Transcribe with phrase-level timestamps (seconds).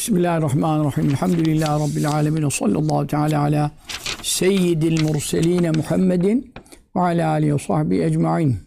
[0.00, 1.10] Bismillahirrahmanirrahim.
[1.10, 2.48] Elhamdülillahi Rabbil alemin.
[2.48, 3.70] Sallallahu teala ala
[4.22, 6.54] seyyidil murseline Muhammedin
[6.96, 8.58] ve ala alihi ve sahbihi ecma'in.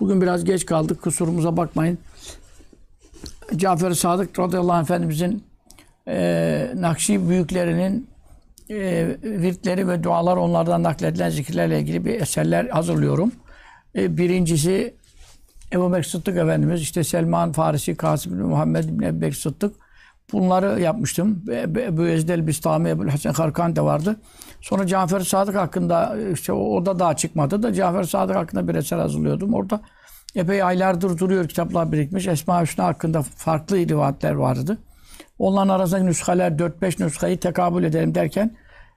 [0.00, 1.02] Bugün biraz geç kaldık.
[1.02, 1.98] Kusurumuza bakmayın.
[3.56, 5.44] Cafer-i Sadık radıyallahu anh efendimizin
[6.08, 8.08] e, Nakşi büyüklerinin
[8.70, 13.32] e, virtleri ve dualar onlardan nakledilen zikirlerle ilgili bir eserler hazırlıyorum.
[13.96, 14.94] E, birincisi
[15.72, 19.74] Ebu Bekir Sıddık Efendimiz, işte Selman Farisi, Kasım Muhammed bin Ebu Bekir Sıddık.
[20.32, 21.44] Bunları yapmıştım.
[21.76, 24.16] Ebu Ezdel Bistami, Ebu Hasan Karkan da vardı.
[24.60, 28.98] Sonra Cafer Sadık hakkında, işte o da daha çıkmadı da Cafer Sadık hakkında bir eser
[28.98, 29.54] hazırlıyordum.
[29.54, 29.80] Orada
[30.34, 32.26] epey aylardır duruyor kitaplar birikmiş.
[32.26, 34.78] Esma Hüsna hakkında farklı rivayetler vardı.
[35.38, 38.56] Onların arasındaki nüshaler 4-5 nüshayı tekabül edelim derken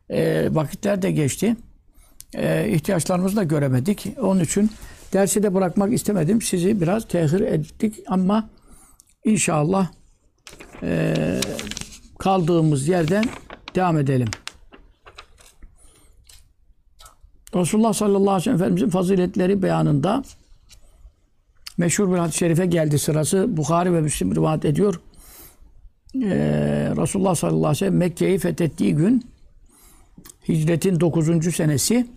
[0.09, 1.55] e, vakitler de geçti.
[2.35, 4.07] E, ihtiyaçlarımızı da göremedik.
[4.21, 4.71] Onun için
[5.13, 6.41] dersi de bırakmak istemedim.
[6.41, 8.49] Sizi biraz tehir ettik ama
[9.25, 9.87] inşallah
[10.83, 11.15] e,
[12.19, 13.25] kaldığımız yerden
[13.75, 14.27] devam edelim.
[17.55, 20.23] Resulullah sallallahu aleyhi ve sellem Efendimizin faziletleri beyanında
[21.77, 23.57] meşhur bir hadis-i şerife geldi sırası.
[23.57, 25.01] Bukhari ve Müslim rivayet ediyor.
[26.15, 29.25] Ee, Resulullah sallallahu aleyhi ve sellem Mekke'yi fethettiği gün
[30.47, 31.55] hicretin 9.
[31.55, 32.07] senesi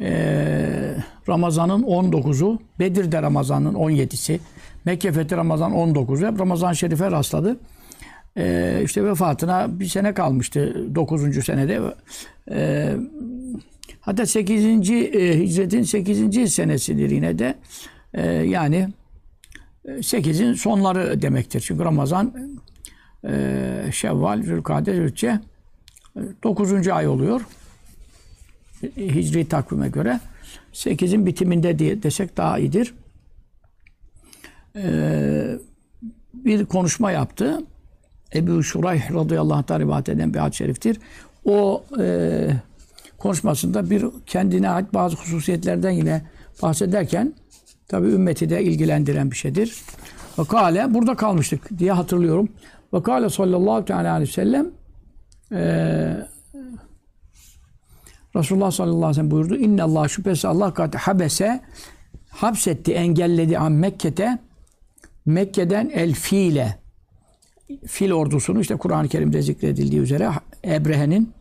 [0.00, 0.94] ee,
[1.28, 4.38] Ramazan'ın 19'u Bedir'de Ramazan'ın 17'si
[4.84, 7.56] Mekke fethi Ramazan 19'u hep Ramazan Şerif'e rastladı.
[8.36, 11.44] Ee, işte vefatına bir sene kalmıştı 9.
[11.44, 11.80] senede.
[12.50, 12.96] Ee,
[14.00, 14.90] hatta 8.
[14.90, 16.54] E, hicretin 8.
[16.54, 17.54] senesidir yine de.
[18.44, 18.88] Yani
[19.86, 21.60] 8'in sonları demektir.
[21.60, 22.34] Çünkü Ramazan
[23.24, 25.40] e, Şevval, Zülkade, Zülçe
[26.42, 26.88] 9.
[26.88, 27.40] ay oluyor.
[28.82, 30.20] Hicri takvime göre.
[30.72, 32.94] 8'in bitiminde diye desek daha iyidir.
[34.76, 35.58] Ee,
[36.34, 37.58] bir konuşma yaptı.
[38.34, 40.98] Ebu Şurayh radıyallahu anh'tan rivayet eden bir hadis-i şeriftir.
[41.44, 42.48] O e,
[43.18, 46.22] konuşmasında bir kendine ait bazı hususiyetlerden yine
[46.62, 47.34] bahsederken
[47.88, 49.74] tabi ümmeti de ilgilendiren bir şeydir.
[50.38, 52.48] Ve kale burada kalmıştık diye hatırlıyorum.
[52.94, 54.66] Ve kâle sallallahu aleyhi ve sellem
[55.52, 56.26] e,
[58.36, 59.56] Resulullah sallallahu aleyhi ve sellem buyurdu.
[59.56, 61.60] İnne Allah şüphesiz Allah kat habese
[62.28, 64.38] hapsetti, engelledi an Mekke'te
[65.26, 66.78] Mekke'den el fiile
[67.86, 70.30] fil ordusunu işte Kur'an-ı Kerim'de zikredildiği üzere
[70.64, 71.32] Ebrehe'nin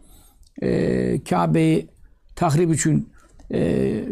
[0.62, 1.88] e, Kabe'yi
[2.36, 3.10] tahrip için
[3.54, 4.04] e,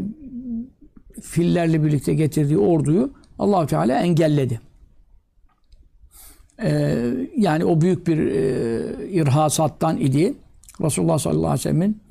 [1.22, 4.62] fillerle birlikte getirdiği orduyu allah Teala engelledi.
[6.62, 10.34] Ee, yani o büyük bir e, irhasattan idi.
[10.82, 12.07] Resulullah sallallahu aleyhi ve sellem'in e,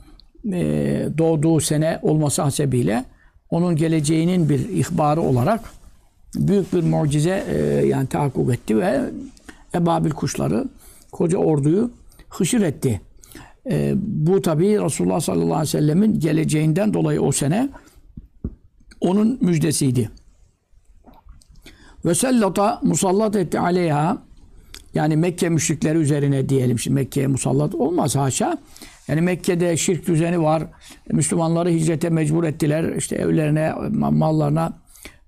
[1.18, 3.04] doğduğu sene olması hasebiyle
[3.50, 5.60] onun geleceğinin bir ihbarı olarak
[6.34, 9.10] büyük bir mucize e, yani tahakkuk etti ve
[9.74, 10.64] ebabil kuşları
[11.12, 11.90] koca orduyu
[12.28, 13.00] hışır etti.
[13.70, 17.68] E, bu tabi Resulullah sallallahu aleyhi ve sellemin geleceğinden dolayı o sene
[19.00, 20.10] onun müjdesiydi.
[22.04, 24.18] Ve sellata musallat etti aleyha
[24.94, 26.78] yani Mekke müşrikleri üzerine diyelim.
[26.78, 28.58] Şimdi Mekke'ye musallat olmaz haşa.
[29.08, 30.62] Yani Mekke'de şirk düzeni var.
[31.12, 32.96] Müslümanları hicrete mecbur ettiler.
[32.96, 34.78] İşte evlerine, mallarına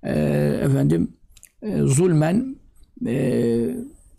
[0.03, 0.11] e,
[0.63, 1.13] efendim
[1.61, 2.55] e, zulmen
[3.07, 3.69] e,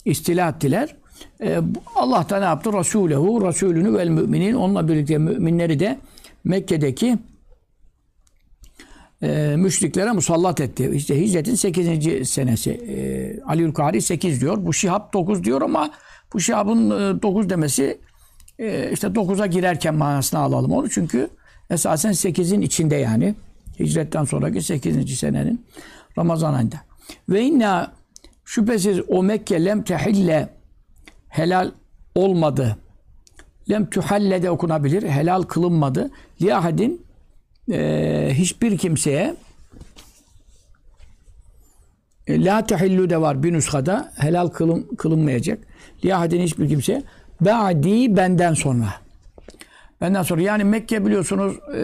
[0.05, 0.97] istila ettiler.
[1.43, 1.59] E,
[1.97, 2.73] Allah da ne yaptı?
[2.73, 5.99] Resulehu, Resulünü vel müminin onunla birlikte müminleri de
[6.45, 7.19] Mekke'deki
[9.23, 10.91] e, müşriklere musallat etti.
[10.95, 12.31] İşte hicretin 8.
[12.31, 12.71] senesi.
[12.71, 14.67] E, Aliül Kari 8 diyor.
[14.67, 15.91] Bu Şihab 9 diyor ama
[16.33, 17.99] bu Şihab'ın e, 9 demesi
[18.61, 20.91] e, işte 9'a girerken manasını alalım onu.
[20.91, 21.31] Çünkü
[21.71, 23.35] esasen 8'in içinde yani.
[23.79, 25.19] Hicretten sonraki 8.
[25.19, 25.67] senenin
[26.19, 26.77] Ramazan ayında.
[27.29, 27.93] Ve inna
[28.45, 30.49] şüphesiz o Mekke lem tehille
[31.29, 31.71] helal
[32.15, 32.77] olmadı.
[33.71, 35.03] Lem tuhalle de okunabilir.
[35.03, 36.11] Helal kılınmadı.
[36.43, 37.07] Liyahedin
[37.73, 39.37] e, hiçbir kimseye
[42.27, 45.59] e, la tehillu de var bir nüshada helal kılın, kılınmayacak.
[46.05, 47.03] Liyahedin hiçbir kimseye
[47.41, 48.95] ba'di benden sonra.
[50.01, 51.83] Benden sonra yani Mekke biliyorsunuz e,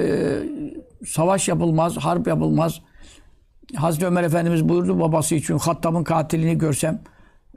[1.07, 2.81] savaş yapılmaz, harp yapılmaz.
[3.75, 7.01] Hazreti Ömer Efendimiz buyurdu babası için Hattab'ın katilini görsem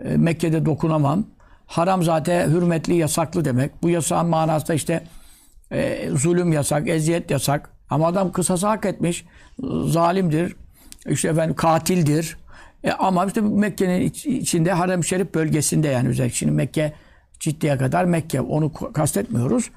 [0.03, 1.25] e, Mekke'de dokunamam.
[1.65, 3.83] Haram zaten hürmetli, yasaklı demek.
[3.83, 5.03] Bu yasağın manası da işte
[5.71, 7.69] e, zulüm yasak, eziyet yasak.
[7.89, 9.25] Ama adam kısası hak etmiş.
[9.85, 10.55] Zalimdir.
[11.07, 12.37] İşte efendim katildir.
[12.83, 16.93] E ama işte Mekke'nin iç, içinde Harem Şerif bölgesinde yani özellikle şimdi Mekke
[17.39, 18.41] ciddiye kadar Mekke.
[18.41, 19.71] Onu kastetmiyoruz.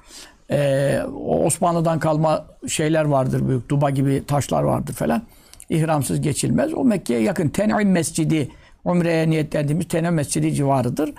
[0.51, 3.69] E, Osmanlı'dan kalma şeyler vardır büyük.
[3.69, 5.21] Duba gibi taşlar vardır falan.
[5.69, 6.73] ihramsız geçilmez.
[6.73, 8.49] O Mekke'ye yakın Ten'im Mescidi,
[8.85, 11.13] Umre'ye niyetlendiğimiz Ten'im Mescidi civarıdır.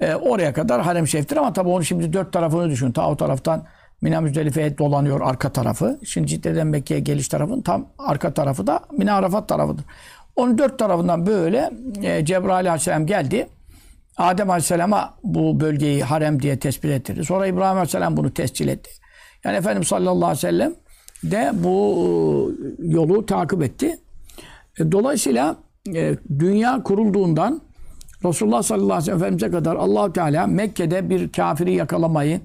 [0.00, 2.92] E, oraya kadar harem şeriftir ama tabii onun şimdi dört tarafını düşün.
[2.92, 3.64] Ta o taraftan
[4.00, 5.98] Mina Müzdelife'ye dolanıyor arka tarafı.
[6.04, 9.84] Şimdi Cidde'den Mekke'ye geliş tarafının tam arka tarafı da Mina Arafat tarafıdır.
[10.36, 11.70] Onun dört tarafından böyle
[12.02, 13.48] e, Cebrail Aleyhisselam geldi.
[14.16, 17.24] Adem Aleyhisselam'a bu bölgeyi harem diye tespit ettirdi.
[17.24, 18.90] Sonra İbrahim Aleyhisselam bunu tescil etti.
[19.44, 20.74] Yani Efendimiz sallallahu aleyhi ve sellem
[21.24, 23.98] de bu e, yolu takip etti.
[24.80, 25.56] E, Dolayısıyla
[25.94, 27.60] e, dünya kurulduğundan
[28.24, 32.40] Resulullah sallallahu aleyhi ve sellem Efendimiz'e kadar allah Teala Mekke'de bir kafiri yakalamayı,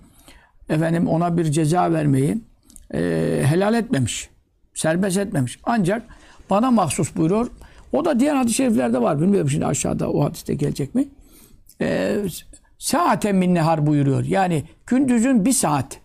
[0.69, 2.37] efendim ona bir ceza vermeyi
[2.93, 2.99] e,
[3.45, 4.29] helal etmemiş.
[4.73, 5.59] Serbest etmemiş.
[5.63, 6.03] Ancak
[6.49, 7.47] bana mahsus buyuruyor.
[7.93, 9.21] O da diğer hadis-i şeriflerde var.
[9.21, 11.07] Bilmiyorum şimdi aşağıda o hadiste gelecek mi?
[11.81, 12.17] E,
[12.77, 14.23] saaten min nehar buyuruyor.
[14.23, 15.99] Yani gündüzün bir saat.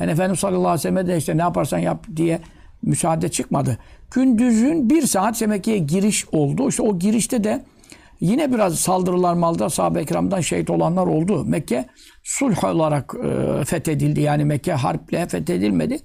[0.00, 2.40] Yani Efendimiz sallallahu aleyhi ve sellem de işte ne yaparsan yap diye
[2.82, 3.78] müsaade çıkmadı.
[4.10, 6.68] Gündüzün bir saat Mekke'ye giriş oldu.
[6.68, 7.64] İşte o girişte de
[8.20, 11.44] yine biraz saldırılar malda sahabe-i kiramdan şehit olanlar oldu.
[11.44, 11.86] Mekke
[12.22, 14.20] sulh olarak e, fethedildi.
[14.20, 15.98] Yani Mekke harple fethedilmedi.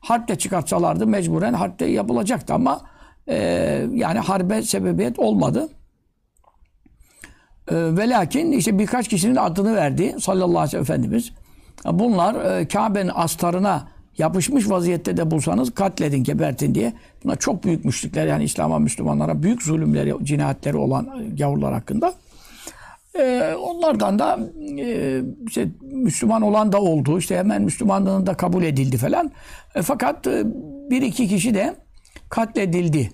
[0.00, 2.80] Harple çıkartsalardı mecburen harple yapılacaktı ama
[3.28, 3.36] e,
[3.92, 5.68] yani harbe sebebiyet olmadı.
[7.68, 11.32] E, ve lakin işte birkaç kişinin adını verdi sallallahu aleyhi ve sellem Efendimiz.
[11.92, 13.88] Bunlar e, Kabe'nin astarına
[14.18, 16.92] yapışmış vaziyette de bulsanız katledin, gebertin diye.
[17.24, 22.14] Bunlar çok büyük müşrikler yani İslam'a, Müslümanlara büyük zulümleri, cinayetleri olan e, gavurlar hakkında.
[23.18, 24.38] E, onlardan da
[24.78, 27.18] e, işte Müslüman olan da oldu.
[27.18, 29.30] İşte hemen Müslümanlığını da kabul edildi falan.
[29.74, 30.42] E, fakat e,
[30.90, 31.74] bir iki kişi de
[32.28, 33.10] katledildi.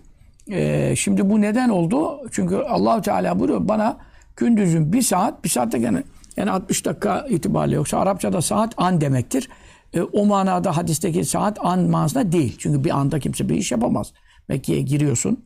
[0.51, 2.21] E, şimdi bu neden oldu?
[2.31, 3.97] Çünkü allah Teala buyuruyor bana
[4.41, 6.03] gündüzün bir saat, bir saatte yani,
[6.37, 9.49] yani 60 dakika itibariyle yoksa Arapçada saat an demektir.
[9.95, 12.57] E, o manada hadisteki saat an manasında değil.
[12.59, 14.13] Çünkü bir anda kimse bir iş yapamaz.
[14.49, 15.45] Mekke'ye giriyorsun.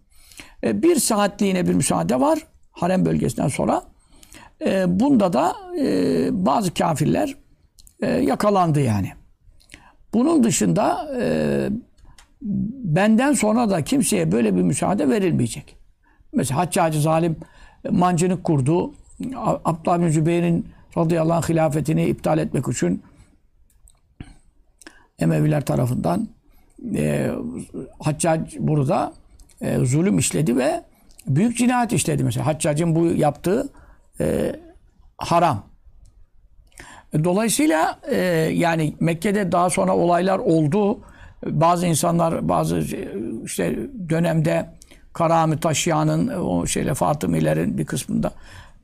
[0.64, 2.38] E, bir saatliğine bir müsaade var.
[2.70, 3.82] Harem bölgesinden sonra.
[4.66, 5.86] E, bunda da e,
[6.46, 7.34] bazı kafirler
[8.00, 9.12] e, yakalandı yani.
[10.14, 11.68] Bunun dışında e,
[12.84, 15.76] benden sonra da kimseye böyle bir müsaade verilmeyecek.
[16.32, 17.36] Mesela Haccacı zalim
[17.90, 18.92] mancınık kurdu.
[19.64, 23.02] Abdullah bin Zübeyir'in radıyallahu anh hilafetini iptal etmek için
[25.18, 26.28] Emeviler tarafından
[26.94, 27.30] e,
[28.00, 29.12] Haccac burada
[29.60, 30.82] e, zulüm işledi ve
[31.26, 32.46] büyük cinayet işledi mesela.
[32.46, 33.68] Haccac'ın bu yaptığı
[34.20, 34.56] e,
[35.18, 35.66] haram.
[37.24, 38.16] Dolayısıyla e,
[38.54, 41.00] yani Mekke'de daha sonra olaylar oldu.
[41.46, 42.78] Bazı insanlar bazı
[43.44, 43.78] işte
[44.08, 44.70] dönemde
[45.14, 48.32] Karami Taşya'nın o şeyle Fatımilerin bir kısmında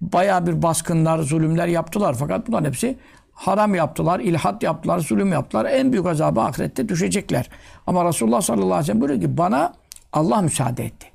[0.00, 2.16] baya bir baskınlar, zulümler yaptılar.
[2.18, 2.98] Fakat bunların hepsi
[3.32, 5.64] haram yaptılar, ilhat yaptılar, zulüm yaptılar.
[5.64, 7.48] En büyük azabı ahirette düşecekler.
[7.86, 9.72] Ama Resulullah sallallahu aleyhi ve sellem buyuruyor ki bana
[10.12, 11.06] Allah müsaade etti.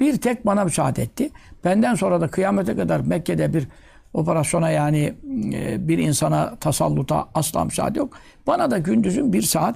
[0.00, 1.30] Bir tek bana müsaade etti.
[1.64, 3.68] Benden sonra da kıyamete kadar Mekke'de bir
[4.14, 5.14] operasyona yani
[5.52, 8.12] e, bir insana tasalluta asla müsaade yok.
[8.46, 9.74] Bana da gündüzün bir saat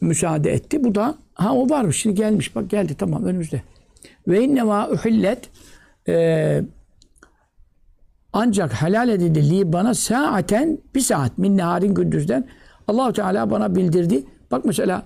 [0.00, 0.84] müsaade etti.
[0.84, 3.62] Bu da ha o varmış şimdi gelmiş bak geldi tamam önümüzde.
[4.28, 5.50] Ve innema uhillet
[6.08, 6.62] e,
[8.32, 12.48] ancak helal edildi li bana saaten bir saat min neharin gündüzden
[12.88, 14.24] Allahu Teala bana bildirdi.
[14.50, 15.02] Bak mesela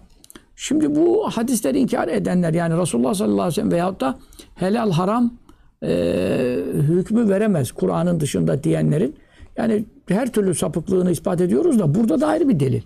[0.57, 4.19] şimdi bu hadisleri inkar edenler yani Resulullah sallallahu aleyhi ve sellem veyahut da
[4.55, 5.35] helal haram
[5.83, 5.89] e,
[6.73, 9.17] hükmü veremez Kur'an'ın dışında diyenlerin
[9.57, 12.83] yani her türlü sapıklığını ispat ediyoruz da burada da ayrı bir delil.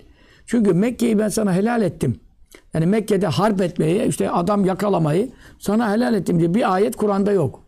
[0.47, 2.21] Çünkü Mekke'yi ben sana helal ettim.
[2.75, 7.63] Yani Mekke'de harp etmeyi, işte adam yakalamayı sana helal ettim diye bir ayet Kur'an'da yok.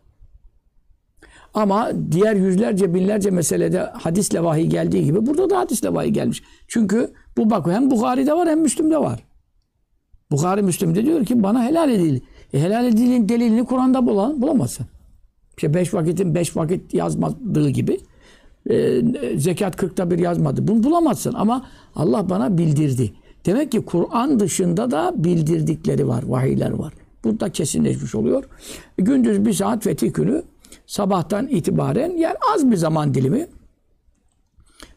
[1.54, 6.42] Ama diğer yüzlerce binlerce meselede hadisle vahiy geldiği gibi burada da hadisle vahiy gelmiş.
[6.68, 9.25] Çünkü bu bak hem Bukhari'de var hem Müslüm'de var.
[10.30, 12.23] Bukhari Müslüm'de diyor ki bana helal edildi.
[12.52, 14.87] E, helal edildiğin delilini Kur'an'da bulan, bulamazsın.
[15.56, 18.00] İşte beş vakitin beş vakit yazmadığı gibi
[18.70, 19.02] e,
[19.37, 20.68] zekat kırkta bir yazmadı.
[20.68, 23.12] Bunu bulamazsın ama Allah bana bildirdi.
[23.49, 26.93] Demek ki Kur'an dışında da bildirdikleri var, vahiyler var.
[27.25, 28.45] Bu da kesinleşmiş oluyor.
[28.99, 30.43] Gündüz bir saat fetih günü
[30.87, 33.47] sabahtan itibaren yani az bir zaman dilimi.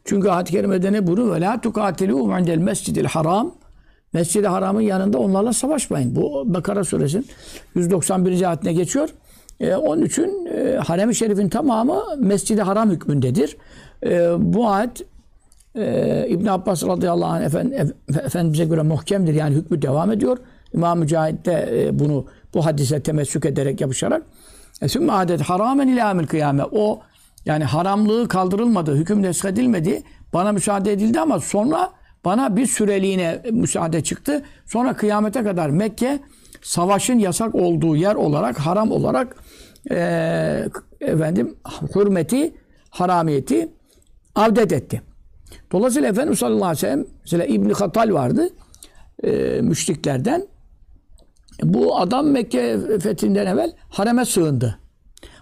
[0.06, 1.38] Çünkü ayet-i kerimede ne buyuruyor?
[1.38, 3.56] La tukatilu indel mescidil haram.
[4.14, 6.16] Mescid-i Haram'ın yanında onlarla savaşmayın.
[6.16, 7.26] Bu Bakara suresinin
[7.76, 8.50] 191.
[8.50, 9.10] ayetine geçiyor.
[9.60, 13.58] Ee, onun için e, Harem-i Şerif'in tamamı Mescid-i Haram hükmündedir.
[14.04, 15.02] E, bu ayet
[15.76, 17.72] e, İbn Abbas radıyallahu anh efend,
[18.10, 19.34] Efendimiz'e göre muhkemdir.
[19.34, 20.38] Yani hükmü devam ediyor.
[20.74, 24.24] İmam Mücahit de e, bunu bu hadise temessük ederek yapışarak
[24.88, 26.64] Sümme adet haramen ilamil kıyame.
[26.72, 27.00] O
[27.46, 30.04] yani haramlığı kaldırılmadı, hüküm neshedilmedi.
[30.34, 31.90] Bana müsaade edildi ama sonra
[32.26, 34.44] bana bir süreliğine müsaade çıktı.
[34.66, 36.20] Sonra kıyamete kadar Mekke
[36.62, 39.36] savaşın yasak olduğu yer olarak, haram olarak
[39.90, 40.70] eee,
[41.02, 41.56] efendim
[41.96, 42.54] hürmeti,
[42.90, 43.72] haramiyeti
[44.36, 45.02] avdet etti.
[45.72, 48.50] Dolayısıyla Efendimiz sallallahu aleyhi ve sellem mesela İbn Hatal vardı
[49.24, 50.48] eee müşriklerden.
[51.64, 54.78] Bu adam Mekke fethinden evvel hareme sığındı.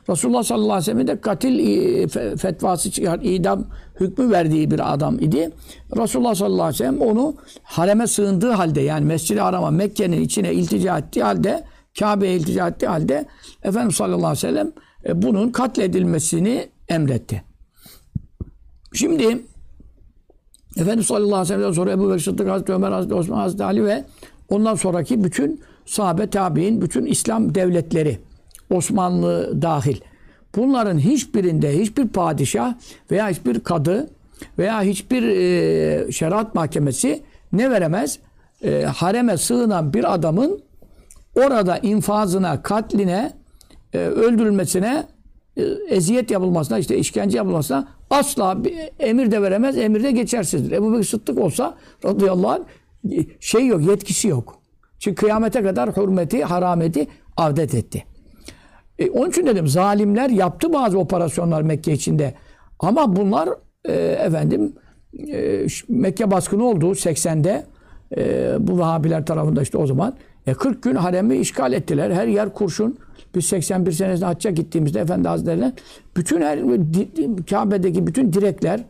[0.09, 3.65] Resulullah sallallahu aleyhi ve sellem'in de katil e, fe- fetvası çıkar, idam
[3.99, 5.51] hükmü verdiği bir adam idi.
[5.97, 10.97] Resulullah sallallahu aleyhi ve sellem onu hareme sığındığı halde yani Mescid-i Haram'a Mekke'nin içine iltica
[10.97, 11.63] ettiği halde
[11.99, 13.25] Kabe'ye iltica ettiği halde
[13.63, 14.71] Efendimiz sallallahu aleyhi ve sellem
[15.05, 17.43] e, bunun katledilmesini emretti.
[18.93, 19.41] Şimdi
[20.75, 23.85] Efendimiz sallallahu aleyhi ve sellem'den sonra Ebu Bekir Sıddık, Hazreti Ömer, Hazreti Osman, Hazreti Ali
[23.85, 24.03] ve
[24.49, 28.19] ondan sonraki bütün sahabe tabi'in, bütün İslam devletleri,
[28.69, 29.97] Osmanlı dahil.
[30.55, 32.73] Bunların hiçbirinde hiçbir padişah
[33.11, 34.09] veya hiçbir kadı
[34.57, 38.19] veya hiçbir e, şeriat mahkemesi ne veremez?
[38.63, 40.61] E, hareme sığınan bir adamın
[41.35, 43.33] orada infazına, katline,
[43.93, 45.07] e, öldürülmesine,
[45.57, 50.71] e, eziyet yapılmasına, işte işkence yapılmasına asla bir emir de veremez, emir de geçersizdir.
[50.71, 52.63] Ebu Bekir Sıddık olsa radıyallahu anh
[53.39, 54.59] şey yok, yetkisi yok.
[54.99, 58.03] Çünkü kıyamete kadar hürmeti, harameti avdet etti.
[58.99, 62.33] E, onun için dedim zalimler yaptı bazı operasyonlar Mekke içinde.
[62.79, 63.49] Ama bunlar
[63.85, 64.73] e, efendim
[65.31, 67.65] e, Mekke baskını oldu 80'de.
[68.17, 70.15] E, bu Vahabiler tarafında işte o zaman.
[70.49, 72.11] E, 40 gün haremi işgal ettiler.
[72.11, 72.97] Her yer kurşun.
[73.35, 75.73] Biz 81 senesinde hacca gittiğimizde Efendi Hazretleri'ne
[76.17, 76.59] bütün her
[77.49, 78.83] Kabe'deki bütün direkler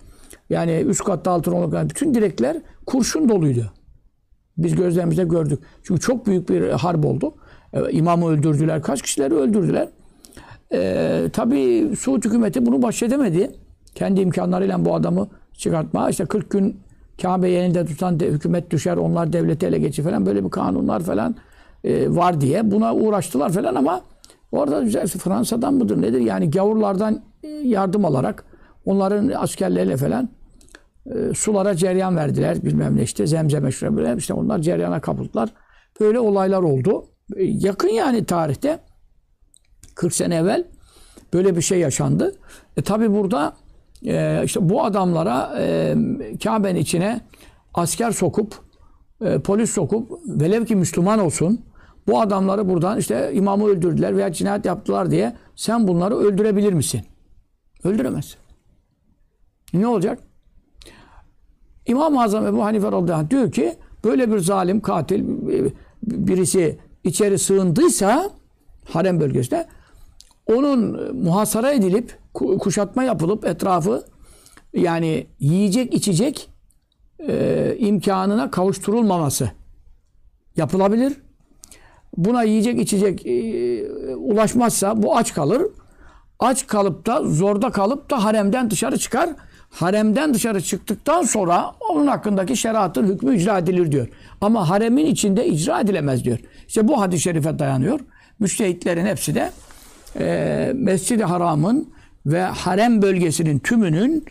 [0.49, 3.71] yani üst katta altın olan bütün direkler kurşun doluydu.
[4.57, 5.59] Biz gözlerimizde gördük.
[5.83, 7.33] Çünkü çok büyük bir harp oldu.
[7.73, 8.81] E, imamı öldürdüler.
[8.81, 9.89] Kaç kişileri öldürdüler.
[10.73, 13.51] E, tabii Suud hükümeti bunu bahşedemedi.
[13.95, 16.09] Kendi imkanlarıyla bu adamı çıkartma.
[16.09, 16.79] İşte 40 gün
[17.21, 21.35] Kabe yerinde tutan de, hükümet düşer, onlar devleti ele geçir falan böyle bir kanunlar falan
[21.83, 24.01] e, var diye buna uğraştılar falan ama
[24.51, 28.45] orada Fransa'dan mıdır nedir yani gavurlardan e, yardım alarak
[28.85, 30.29] onların askerleriyle falan
[31.05, 35.49] e, sulara ceryan verdiler bilmem ne işte zemzeme şuraya işte onlar ceryana kapıldılar.
[35.99, 37.05] Böyle olaylar oldu.
[37.37, 38.79] Yakın yani tarihte
[39.95, 40.63] 40 sene evvel
[41.33, 42.35] böyle bir şey yaşandı.
[42.77, 43.53] E tabi burada
[44.43, 45.95] işte bu adamlara e,
[46.43, 47.21] Kabe'nin içine
[47.73, 48.68] asker sokup
[49.21, 51.61] e, polis sokup velev ki Müslüman olsun
[52.07, 57.01] bu adamları buradan işte imamı öldürdüler veya cinayet yaptılar diye sen bunları öldürebilir misin?
[57.83, 58.35] Öldüremezsin.
[59.73, 60.19] Ne olacak?
[61.85, 65.73] İmam-ı Azam Ebu Hanife radıyallahu anh diyor ki böyle bir zalim katil e,
[66.03, 68.29] birisi içeri sığındıysa
[68.85, 69.67] harem bölgesinde
[70.45, 74.03] onun muhasara edilip ku- kuşatma yapılıp etrafı
[74.73, 76.49] yani yiyecek içecek
[77.27, 79.51] e, imkanına kavuşturulmaması
[80.57, 81.13] yapılabilir.
[82.17, 83.85] Buna yiyecek içecek e,
[84.15, 85.61] ulaşmazsa bu aç kalır.
[86.39, 89.29] Aç kalıp da zorda kalıp da haremden dışarı çıkar.
[89.69, 94.07] Haremden dışarı çıktıktan sonra onun hakkındaki şeriatın hükmü icra edilir diyor.
[94.41, 96.39] Ama haremin içinde icra edilemez diyor.
[96.67, 97.99] İşte bu hadis-i şerife dayanıyor.
[98.39, 99.51] Müştehitlerin hepsi de
[100.19, 101.89] e, Mescid-i Haram'ın
[102.25, 104.25] ve harem bölgesinin tümünün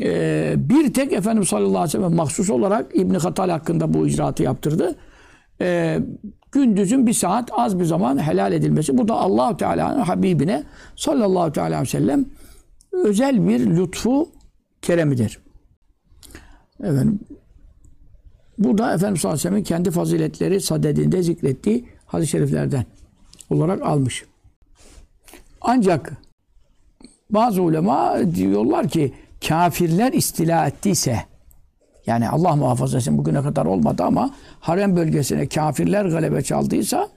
[0.00, 4.42] e, bir tek Efendimiz sallallahu aleyhi ve sellem mahsus olarak İbn Hatal hakkında bu icraatı
[4.42, 4.96] yaptırdı.
[5.60, 5.98] E,
[6.52, 8.98] gündüzün bir saat az bir zaman helal edilmesi.
[8.98, 10.64] Bu da allah Teala'nın Habibine
[10.96, 12.26] sallallahu aleyhi ve sellem
[12.92, 14.28] özel bir lütfu
[14.82, 15.38] keremidir.
[16.80, 17.20] Efendim,
[18.58, 22.84] bu da Efendimiz sallallahu aleyhi ve kendi faziletleri sadedinde zikrettiği hadis-i şeriflerden
[23.50, 24.24] olarak almış.
[25.60, 26.12] Ancak
[27.30, 29.14] bazı ulema diyorlar ki
[29.48, 31.18] kafirler istila ettiyse
[32.06, 34.30] yani Allah muhafaza etsin bugüne kadar olmadı ama
[34.60, 37.08] harem bölgesine kafirler galebe çaldıysa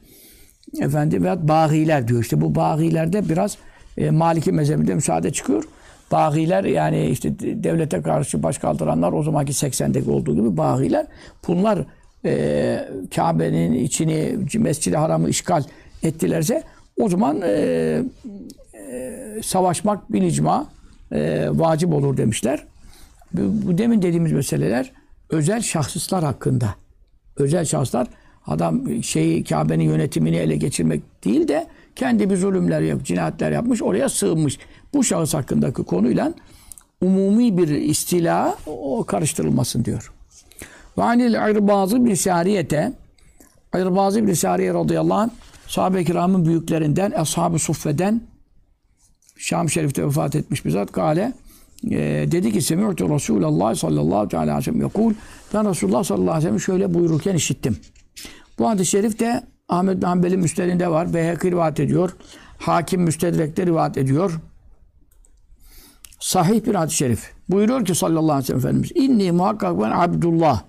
[0.82, 2.22] efendim veya bağiler diyor.
[2.22, 3.58] İşte bu bağilerde biraz
[3.98, 5.63] e, Maliki mezhebinde müsaade çıkıyor.
[6.12, 11.05] Bağiler yani işte de- devlete karşı baş kaldıranlar o zamanki 80'deki olduğu gibi bağiler.
[11.48, 11.79] Bunlar
[12.25, 15.63] e, Kabe'nin içini, Mescid-i Haram'ı işgal
[16.03, 16.63] ettilerse
[17.01, 17.50] o zaman e,
[18.74, 20.67] e, savaşmak bil icma
[21.15, 22.65] e, vacip olur demişler.
[23.34, 24.91] Bu, bu demin dediğimiz meseleler
[25.29, 26.75] özel şahıslar hakkında.
[27.38, 28.07] Özel şahıslar
[28.48, 34.10] adam şeyi Kabe'nin yönetimini ele geçirmek değil de kendi bir zulümler yap, cinayetler yapmış, oraya
[34.10, 34.57] sığınmış.
[34.93, 36.34] Bu şahıs hakkındaki konuyla
[37.01, 40.12] umumi bir istila o karıştırılmasın diyor.
[40.98, 42.93] Ve anil irbazı bir şariyete
[43.75, 45.29] İrbazı bir Sariye radıyallahu anh
[45.67, 48.22] sahabe-i kiramın büyüklerinden, ashab-ı suffeden
[49.35, 50.91] Şam Şerif'te vefat etmiş bir zat.
[50.91, 51.33] Kale
[51.91, 51.97] e,
[52.31, 55.13] dedi ki Semi'tu Resulallah sallallahu aleyhi ve sellem yakul
[55.53, 57.77] ben Resulullah sallallahu aleyhi ve sellem şöyle buyururken işittim.
[58.59, 61.13] Bu hadis-i şerif de Ahmet bin Hanbel'in müstedinde var.
[61.13, 62.15] Beyhekî rivayet ediyor.
[62.57, 64.39] Hakim müstedrekte rivayet ediyor.
[66.19, 67.31] Sahih bir hadis-i şerif.
[67.49, 68.91] Buyuruyor ki sallallahu aleyhi ve sellem Efendimiz.
[68.95, 70.63] İnni muhakkak ben Abdullah.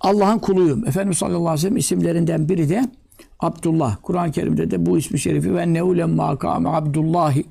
[0.00, 0.88] Allah'ın kuluyum.
[0.88, 2.90] Efendimiz sallallahu aleyhi ve sellem isimlerinden biri de
[3.40, 3.96] Abdullah.
[4.02, 7.44] Kur'an-ı Kerim'de de bu ismi şerifi ve neule makame Abdullahi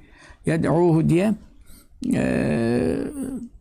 [0.46, 1.34] yed'uhu diye
[2.14, 2.98] e,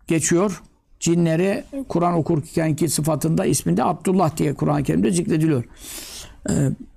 [0.06, 0.62] geçiyor.
[1.00, 5.64] Cinleri Kur'an okurken ki sıfatında isminde Abdullah diye Kur'an-ı Kerim'de zikrediliyor.
[6.50, 6.52] E,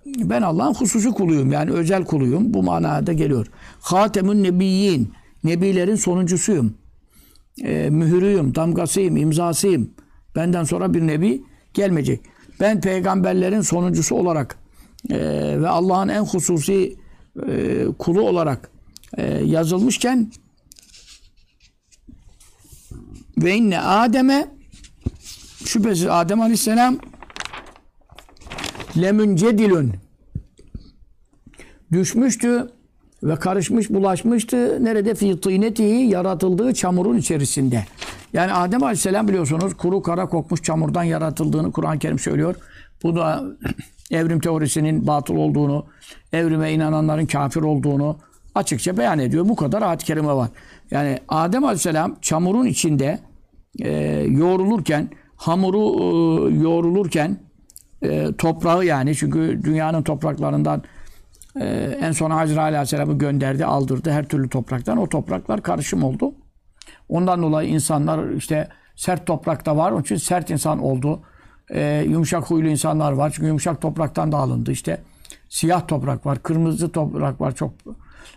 [0.06, 1.51] ben Allah'ın hususi kuluyum.
[1.51, 2.54] Yani özel kuluyum.
[2.54, 3.48] Bu manada geliyor.
[3.80, 5.13] Hatemün nebiyyin.
[5.44, 6.74] Nebilerin sonuncusuyum.
[7.63, 9.89] E, mühürüyüm, damgasıyım, imzasıyım.
[10.36, 12.22] Benden sonra bir nebi gelmeyecek.
[12.60, 14.58] Ben peygamberlerin sonuncusu olarak
[15.10, 15.18] e,
[15.62, 16.96] ve Allah'ın en hususi
[17.48, 18.72] e, kulu olarak
[19.18, 20.32] e, yazılmışken
[23.38, 24.48] ve inne Adem'e
[25.65, 26.98] şüphesiz Adem Aleyhisselam
[28.98, 29.94] lemüncedilün
[31.91, 32.72] düşmüştü
[33.24, 34.86] ve karışmış bulaşmıştı.
[34.86, 37.86] Nerede fi tînetihi yaratıldığı çamurun içerisinde.
[38.34, 42.56] Yani Adem Aleyhisselam biliyorsunuz kuru kara kokmuş çamurdan yaratıldığını Kur'an-ı Kerim söylüyor.
[43.03, 43.44] Bu da
[44.12, 45.86] evrim teorisinin batıl olduğunu,
[46.34, 48.18] evrime inananların kafir olduğunu
[48.56, 49.50] açıkça beyan ediyor.
[49.50, 50.50] Bu kadar ayet-i kerime var.
[50.92, 53.20] Yani Adem Aleyhisselam çamurun içinde
[53.80, 53.92] e,
[54.30, 57.38] yoğrulurken, hamuru e, yoğrulurken
[58.01, 60.84] e, toprağı yani çünkü dünyanın topraklarından
[61.62, 61.66] e,
[62.01, 64.98] en son Hazreti Aleyhisselam'ı gönderdi, aldırdı her türlü topraktan.
[64.98, 66.34] O topraklar karışım oldu.
[67.10, 69.92] Ondan dolayı insanlar işte sert toprakta var.
[69.92, 71.22] Onun için sert insan oldu.
[71.70, 73.32] E, yumuşak huylu insanlar var.
[73.36, 74.72] Çünkü yumuşak topraktan da alındı.
[74.72, 75.02] İşte
[75.50, 77.74] siyah toprak var, kırmızı toprak var, çok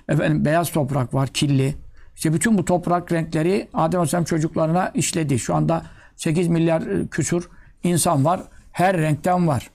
[0.09, 1.75] efendim beyaz toprak var, kirli.
[2.17, 5.39] İşte bütün bu toprak renkleri Adem Aleyhisselam çocuklarına işledi.
[5.39, 5.83] Şu anda
[6.17, 7.49] 8 milyar e, küsur
[7.85, 8.41] insan var.
[8.73, 9.71] Her renkten var.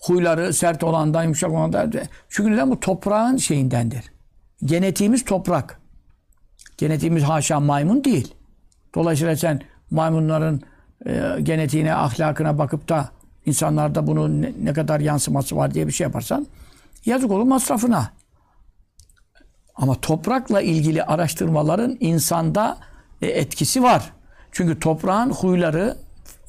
[0.00, 1.92] Huyları sert olandan, yumuşak olandan.
[2.28, 2.70] Çünkü neden?
[2.70, 4.04] Bu toprağın şeyindendir.
[4.64, 5.80] Genetiğimiz toprak.
[6.78, 8.34] Genetiğimiz haşa maymun değil.
[8.94, 10.62] Dolayısıyla sen maymunların
[11.06, 13.10] e, genetiğine, ahlakına bakıp da
[13.46, 16.46] insanlarda bunun ne, ne kadar yansıması var diye bir şey yaparsan
[17.04, 18.10] yazık olur masrafına.
[19.74, 22.78] Ama toprakla ilgili araştırmaların insanda
[23.22, 24.12] e, etkisi var.
[24.52, 25.96] Çünkü toprağın huyları,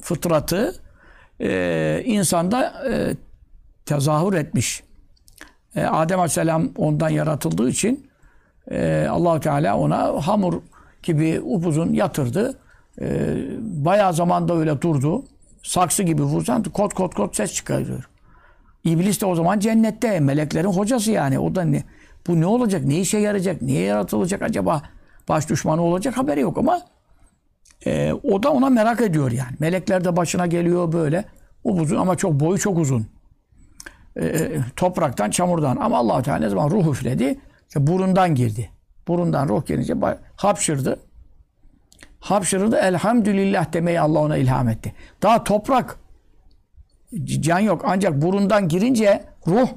[0.00, 0.74] fıtratı
[1.40, 3.16] e, insanda e,
[3.86, 4.82] tezahür etmiş.
[5.76, 8.10] E, Adem Aleyhisselam ondan yaratıldığı için
[8.70, 10.62] e, Allahu Teala ona hamur
[11.02, 12.58] gibi upuzun yatırdı.
[13.00, 15.24] E, bayağı zamanda öyle durdu.
[15.62, 18.08] Saksı gibi vursan kot kot kot ses çıkarıyor.
[18.84, 20.20] İblis de o zaman cennette.
[20.20, 21.38] Meleklerin hocası yani.
[21.38, 21.84] O da ne?
[22.26, 22.84] Bu ne olacak?
[22.84, 23.62] Ne işe yarayacak?
[23.62, 24.82] Niye yaratılacak acaba?
[25.28, 26.80] Baş düşmanı olacak haberi yok ama
[27.86, 29.56] e, o da ona merak ediyor yani.
[29.58, 31.24] Melekler de başına geliyor böyle.
[31.64, 33.06] Upuzun ama çok boyu çok uzun.
[34.20, 35.76] E, topraktan, çamurdan.
[35.76, 37.40] Ama allah Teala ne zaman ruh üfledi?
[37.76, 38.70] Burundan girdi.
[39.08, 39.94] Burundan ruh gelince
[40.36, 41.00] hapşırdı.
[42.22, 42.76] Hapşırdı.
[42.76, 44.94] Elhamdülillah demeyi Allah ona ilham etti.
[45.22, 45.98] Daha toprak
[47.24, 47.82] can yok.
[47.86, 49.68] Ancak burundan girince ruh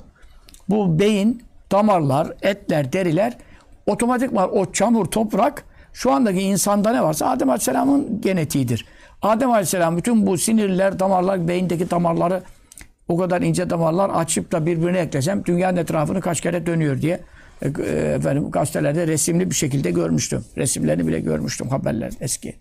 [0.69, 3.37] bu beyin, damarlar, etler, deriler
[3.85, 4.49] otomatik var.
[4.53, 8.85] O çamur, toprak şu andaki insanda ne varsa Adem Aleyhisselam'ın genetiğidir.
[9.21, 12.43] Adem Aleyhisselam bütün bu sinirler, damarlar, beyindeki damarları
[13.07, 17.19] o kadar ince damarlar açıp da birbirine eklesem dünyanın etrafını kaç kere dönüyor diye
[17.61, 20.45] efendim gazetelerde resimli bir şekilde görmüştüm.
[20.57, 22.55] Resimlerini bile görmüştüm haberler eski.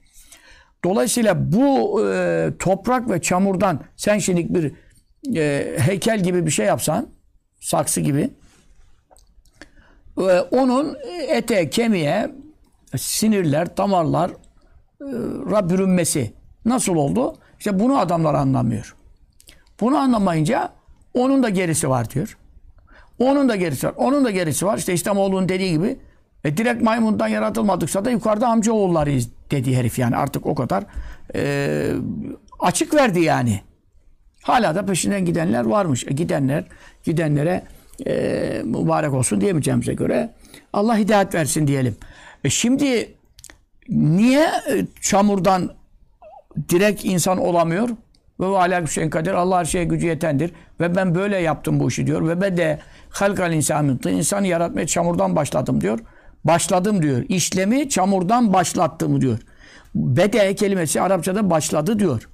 [0.85, 4.73] Dolayısıyla bu e, toprak ve çamurdan sen şimdi bir
[5.37, 7.09] e, heykel gibi bir şey yapsan,
[7.61, 8.31] saksı gibi,
[10.19, 10.97] e, onun
[11.29, 12.31] ete, kemiğe,
[12.97, 14.31] sinirler, damarlar
[15.01, 16.33] e, bürünmesi
[16.65, 17.37] nasıl oldu?
[17.59, 18.97] İşte bunu adamlar anlamıyor.
[19.81, 20.73] Bunu anlamayınca
[21.15, 22.39] onun da gerisi var diyor.
[23.19, 23.95] Onun da gerisi var.
[23.97, 24.79] Onun da gerisi var.
[24.79, 25.97] İşte İslamoğlu'nun dediği gibi
[26.45, 30.17] e, direkt maymundan yaratılmadıksa da yukarıda amca oğullarıyız dedi herif yani.
[30.17, 30.85] Artık o kadar
[31.35, 31.93] e,
[32.61, 33.61] açık verdi yani.
[34.43, 36.05] Hala da peşinden gidenler varmış.
[36.07, 36.65] E, gidenler,
[37.05, 37.63] gidenlere
[38.07, 40.35] e, mübarek olsun diyemeyeceğimize göre
[40.73, 41.97] Allah hidayet versin diyelim.
[42.45, 43.15] E şimdi
[43.89, 45.71] niye e, çamurdan
[46.69, 47.89] direkt insan olamıyor?
[48.41, 49.33] Ve alâ şeyin kadir.
[49.33, 50.53] Allah her şeye gücü yetendir.
[50.81, 52.29] Ve ben böyle yaptım bu işi diyor.
[52.29, 52.79] Ve ben de
[53.11, 55.99] halkal insanı insanı yaratmaya çamurdan başladım diyor.
[56.45, 57.25] Başladım diyor.
[57.29, 59.39] İşlemi çamurdan başlattım diyor.
[59.95, 62.29] Bede kelimesi Arapçada başladı diyor.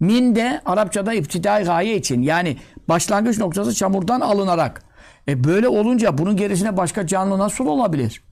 [0.00, 2.56] Min de Arapçada iptidai gaye için yani
[2.88, 4.82] başlangıç noktası çamurdan alınarak.
[5.28, 8.22] E böyle olunca bunun gerisine başka canlı nasıl olabilir?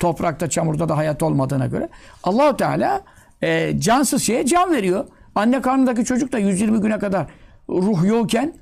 [0.00, 1.88] Toprakta, çamurda da hayat olmadığına göre.
[2.24, 3.02] Allahu Teala
[3.42, 5.04] e, cansız şeye can veriyor.
[5.38, 7.26] Anne karnındaki çocuk da 120 güne kadar
[7.68, 8.54] ruh yokken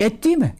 [0.00, 0.54] Et değil mi?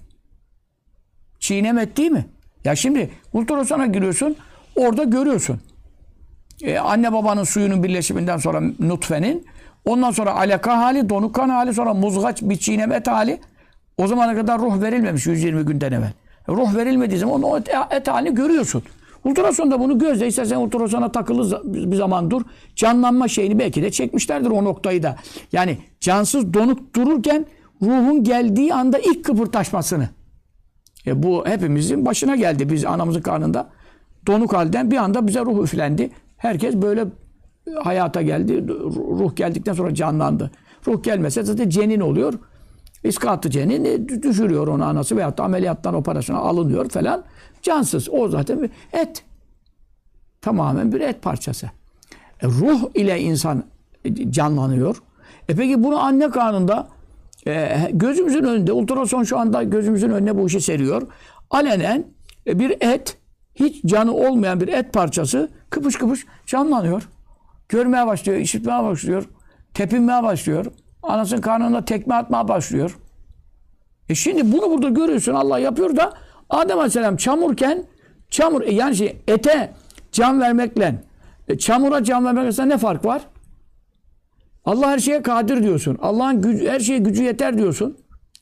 [1.39, 2.27] Çiğnem et değil mi?
[2.65, 4.37] Ya şimdi ultrasona giriyorsun
[4.77, 5.61] orada görüyorsun.
[6.63, 9.47] Ee, anne babanın suyunun birleşiminden sonra nutfenin
[9.85, 13.41] ondan sonra alaka hali, donuk kan hali sonra muzgaç bir çiğnem et hali.
[13.99, 16.13] O zamana kadar ruh verilmemiş 120 günden evvel.
[16.49, 18.83] Ruh verilmediği zaman o et, et halini görüyorsun.
[19.25, 22.43] Ultrasonda bunu gözle istersen ultrasona takılı bir zaman dur.
[22.77, 25.17] Canlanma şeyini belki de çekmişlerdir o noktayı da.
[25.53, 27.47] Yani cansız donuk dururken
[27.83, 30.09] ruhun geldiği anda ilk kıpırtaşmasını.
[31.07, 32.71] E bu hepimizin başına geldi.
[32.71, 33.71] Biz anamızın karnında
[34.27, 36.11] donuk halden bir anda bize ruh üflendi.
[36.37, 37.05] Herkes böyle
[37.83, 38.69] hayata geldi.
[38.95, 40.51] Ruh geldikten sonra canlandı.
[40.87, 42.35] Ruh gelmese zaten cenin oluyor.
[43.05, 47.25] İskatı cenin e, düşürüyor onu anası veyahut da ameliyattan operasyona alınıyor falan.
[47.63, 48.09] Cansız.
[48.11, 49.25] O zaten bir et.
[50.41, 51.71] Tamamen bir et parçası.
[52.43, 53.65] E, ruh ile insan
[54.05, 55.03] e, canlanıyor.
[55.49, 56.89] E peki bunu anne karnında
[57.47, 61.03] e, gözümüzün önünde, ultrason şu anda gözümüzün önüne bu işi seriyor.
[61.51, 62.05] Alenen
[62.47, 63.17] e, bir et,
[63.55, 67.09] hiç canı olmayan bir et parçası kıpış kıpış canlanıyor.
[67.69, 69.29] Görmeye başlıyor, işitmeye başlıyor,
[69.75, 70.67] tepinmeye başlıyor.
[71.03, 72.99] Anasının karnında tekme atmaya başlıyor.
[74.09, 76.13] E şimdi bunu burada görüyorsun Allah yapıyor da
[76.51, 77.85] Adem Aleyhisselam çamurken
[78.31, 79.73] çamur e yani şey, ete
[80.13, 80.95] can vermekle
[81.49, 83.23] e, çamura can vermek arasında ne fark var?
[84.65, 85.99] Allah her şeye kadir diyorsun.
[86.03, 87.97] Allah'ın gücü, her şeye gücü yeter diyorsun.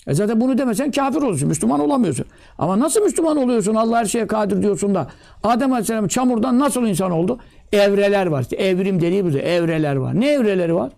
[0.07, 1.49] E zaten bunu demesen kafir olursun.
[1.49, 2.27] Müslüman olamıyorsun.
[2.59, 3.75] Ama nasıl Müslüman oluyorsun?
[3.75, 5.09] Allah her şeye kadir diyorsun da.
[5.42, 7.38] Adem Aleyhisselam çamurdan nasıl insan oldu?
[7.73, 8.42] Evreler var.
[8.42, 10.21] İşte evrim dediğimiz evreler var.
[10.21, 10.92] Ne evreleri var?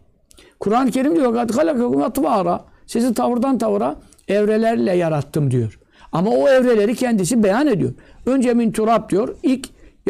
[0.60, 3.96] Kur'an-ı Kerim diyor "Kad halakakum atvara." Sizi tavırdan tavıra
[4.28, 5.78] evrelerle yarattım diyor.
[6.12, 7.92] Ama o evreleri kendisi beyan ediyor.
[8.26, 9.36] Önce min turab diyor.
[9.42, 9.68] İlk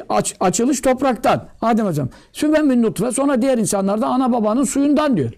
[0.08, 1.48] aç, açılış topraktan.
[1.60, 2.08] Adem Aleyhisselam.
[2.32, 3.12] Sümen min nutfe.
[3.12, 5.30] Sonra diğer insanlar da ana babanın suyundan diyor.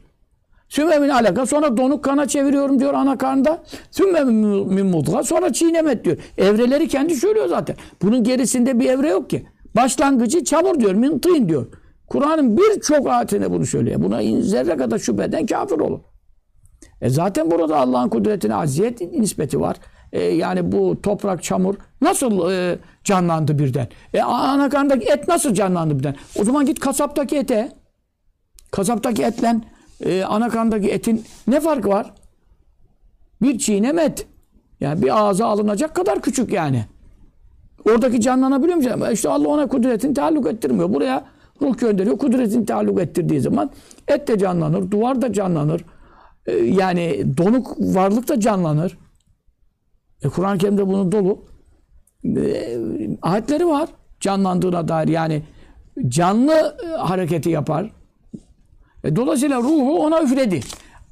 [0.68, 1.46] Sümme min alaka.
[1.46, 3.62] Sonra donuk kana çeviriyorum diyor ana karnında.
[3.90, 5.22] Sümme min mudga.
[5.22, 6.16] Sonra çiğnemet diyor.
[6.38, 7.76] Evreleri kendi söylüyor zaten.
[8.02, 9.46] Bunun gerisinde bir evre yok ki.
[9.76, 10.94] Başlangıcı çamur diyor.
[10.94, 11.66] Min tîn diyor.
[12.12, 14.02] Kur'an'ın birçok ayetinde bunu söylüyor.
[14.02, 16.00] Buna zerre kadar şüpheden kafir olur.
[17.00, 19.76] E zaten burada Allah'ın kudretine aziyet nispeti var.
[20.12, 23.88] E yani bu toprak, çamur nasıl e, canlandı birden?
[24.14, 26.16] E ana et nasıl canlandı birden?
[26.40, 27.72] O zaman git kasaptaki ete.
[28.70, 29.56] Kasaptaki etle
[30.04, 32.14] e, ana etin ne farkı var?
[33.42, 34.26] Bir çiğnem et.
[34.80, 36.84] Yani bir ağza alınacak kadar küçük yani.
[37.88, 39.10] Oradaki canlanabiliyor mu?
[39.12, 40.94] İşte Allah ona kudretini taalluk ettirmiyor.
[40.94, 41.31] Buraya
[41.62, 42.18] ruh gönderiyor.
[42.18, 43.70] Kudretini taalluk ettirdiği zaman
[44.08, 45.84] et de canlanır, duvar da canlanır.
[46.46, 48.98] Ee, yani donuk varlık da canlanır.
[50.24, 51.44] E, Kur'an-ı Kerim'de bunun dolu
[52.24, 52.78] e,
[53.22, 53.88] ayetleri var.
[54.20, 55.42] Canlandığına dair yani
[56.08, 57.90] canlı e, hareketi yapar.
[59.04, 60.60] E, dolayısıyla ruhu ona üfledi.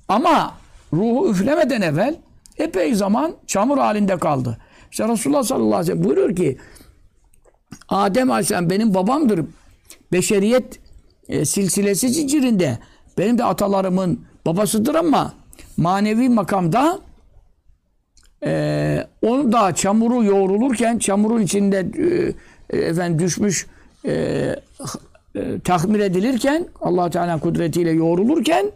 [0.08, 0.54] Ama
[0.92, 2.16] ruhu üflemeden evvel
[2.58, 4.58] epey zaman çamur halinde kaldı.
[4.90, 6.58] İşte Resulullah sallallahu aleyhi ve sellem buyuruyor ki
[7.88, 9.40] Adem aleyhisselam benim babamdır.
[10.12, 10.80] Beşeriyet
[11.28, 12.78] e, silsilesi zincirinde
[13.18, 15.34] benim de atalarımın babasıdır ama
[15.76, 16.98] manevi makamda
[18.44, 21.86] e, onu da çamuru yoğrulurken çamurun içinde
[22.70, 23.66] e, efendim düşmüş
[24.04, 24.12] e,
[25.34, 28.66] e, tahmir edilirken allah Teala kudretiyle yoğrulurken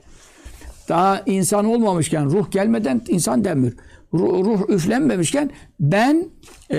[0.89, 3.73] daha insan olmamışken ruh gelmeden insan denmiyor.
[4.15, 5.51] Ruh, ruh üflenmemişken
[5.81, 6.27] ben
[6.71, 6.79] e,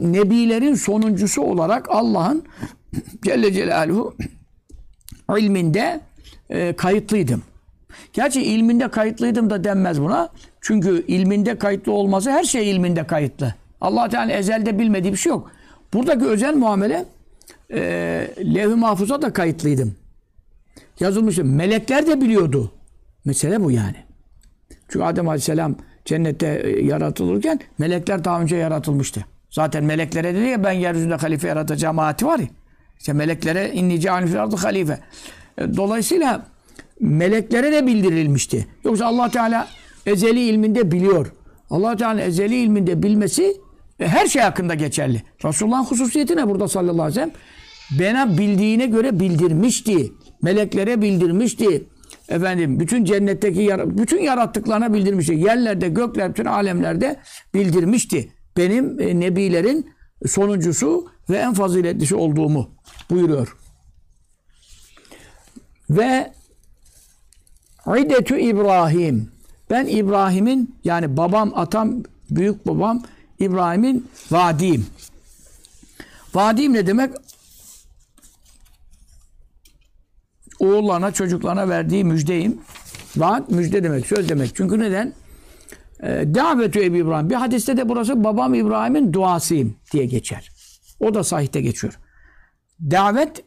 [0.00, 2.44] nebilerin sonuncusu olarak Allah'ın
[3.24, 4.14] Celle Celaluhu
[5.38, 6.00] ilminde
[6.50, 7.42] e, kayıtlıydım.
[8.12, 10.28] Gerçi ilminde kayıtlıydım da denmez buna.
[10.60, 13.54] Çünkü ilminde kayıtlı olması her şey ilminde kayıtlı.
[13.80, 15.50] allah Teala ezelde bilmediği bir şey yok.
[15.94, 17.04] Buradaki özel muamele
[17.70, 17.80] e,
[18.54, 19.94] levh-i mahfuza da kayıtlıydım.
[21.00, 21.44] Yazılmıştı.
[21.44, 22.72] Melekler de biliyordu.
[23.24, 23.96] Mesele bu yani.
[24.88, 25.76] Çünkü Adem Aleyhisselam
[26.08, 29.24] cennette e, yaratılırken melekler daha önce yaratılmıştı.
[29.50, 32.46] Zaten meleklere dedi ya ben yeryüzünde halife yaratacağım ayeti var ya.
[32.98, 34.98] İşte meleklere inni cealin fil ardı halife.
[35.58, 36.46] E, Dolayısıyla
[37.00, 38.66] meleklere de bildirilmişti.
[38.84, 39.68] Yoksa Allah Teala
[40.06, 41.32] ezeli ilminde biliyor.
[41.70, 43.56] Allah Teala ezeli ilminde bilmesi
[44.00, 45.22] e, her şey hakkında geçerli.
[45.44, 47.30] Resulullah'ın hususiyeti ne burada sallallahu aleyhi ve sellem?
[47.90, 50.12] Bana bildiğine göre bildirmişti.
[50.42, 51.84] Meleklere bildirmişti.
[52.28, 55.34] Efendim bütün cennetteki bütün yarattıklarına bildirmişti.
[55.34, 57.16] Yerlerde, göklerde, bütün alemlerde
[57.54, 58.32] bildirmişti.
[58.56, 59.90] Benim e, nebilerin
[60.26, 62.70] sonuncusu ve en faziletlisi olduğumu
[63.10, 63.56] buyuruyor.
[65.90, 66.32] Ve
[67.96, 69.30] İdetü İbrahim.
[69.70, 73.02] Ben İbrahim'in yani babam, atam, büyük babam
[73.38, 74.86] İbrahim'in vadiyim.
[76.34, 77.10] Vadiyim ne demek?
[80.58, 82.58] Oğullarına, çocuklarına verdiği müjdeyim.
[83.16, 84.56] Vaat müjde demek, söz demek.
[84.56, 85.12] Çünkü neden?
[86.02, 87.30] E, Davetü Ebi İbrahim.
[87.30, 90.50] Bir hadiste de burası babam İbrahim'in duasıyım diye geçer.
[91.00, 91.98] O da sahihte geçiyor.
[92.80, 93.44] Davet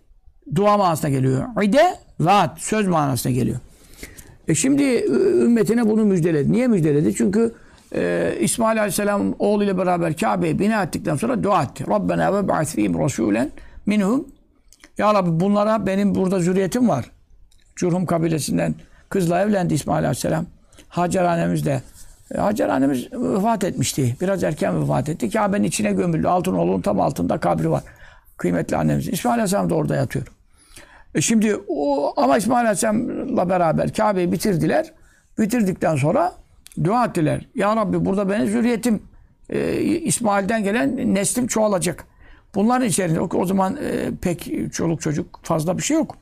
[0.55, 1.63] dua manasına geliyor.
[1.63, 3.59] İde vaat söz manasına geliyor.
[4.47, 4.83] E şimdi
[5.43, 6.51] ümmetine bunu müjdeledi.
[6.51, 7.15] Niye müjdeledi?
[7.15, 7.53] Çünkü
[7.95, 11.85] e, İsmail Aleyhisselam oğluyla beraber Kabe'yi bina ettikten sonra dua etti.
[11.89, 13.51] Rabbena ve ba'ath fihim rasulen
[13.85, 14.27] minhum.
[15.01, 17.11] Ya Rabbi bunlara benim burada zürriyetim var.
[17.75, 18.75] Curhum kabilesinden
[19.09, 20.45] kızla evlendi İsmail Aleyhisselam.
[20.89, 21.81] Hacer annemiz de
[22.37, 24.15] Hacer annemiz vefat etmişti.
[24.21, 25.29] Biraz erken vefat etti.
[25.29, 26.27] Kabe'nin içine gömüldü.
[26.27, 27.83] Altınoğlu'nun tam altında kabri var.
[28.37, 29.09] Kıymetli annemiz.
[29.09, 30.27] İsmail Aleyhisselam da orada yatıyor.
[31.15, 34.93] E şimdi o ama İsmail Aleyhisselam'la beraber Kabe'yi bitirdiler.
[35.39, 36.33] Bitirdikten sonra
[36.83, 37.47] dua ettiler.
[37.55, 39.03] Ya Rabbi burada benim zürriyetim
[39.49, 42.10] e, İsmail'den gelen neslim çoğalacak.
[42.55, 46.17] Bunların içerisinde o, zaman e, pek çoluk çocuk fazla bir şey yok.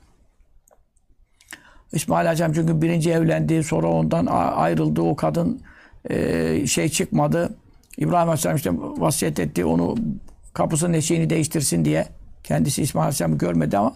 [1.91, 3.63] İsmail Aleyhisselam çünkü birinci evlendi.
[3.63, 5.01] Sonra ondan ayrıldı.
[5.01, 5.61] O kadın
[6.09, 7.55] e, şey çıkmadı.
[7.97, 9.65] İbrahim Aleyhisselam işte vasiyet etti.
[9.65, 9.95] Onu
[10.53, 12.07] kapısının eşiğini değiştirsin diye.
[12.43, 13.95] Kendisi İsmail Aleyhisselam'ı görmedi ama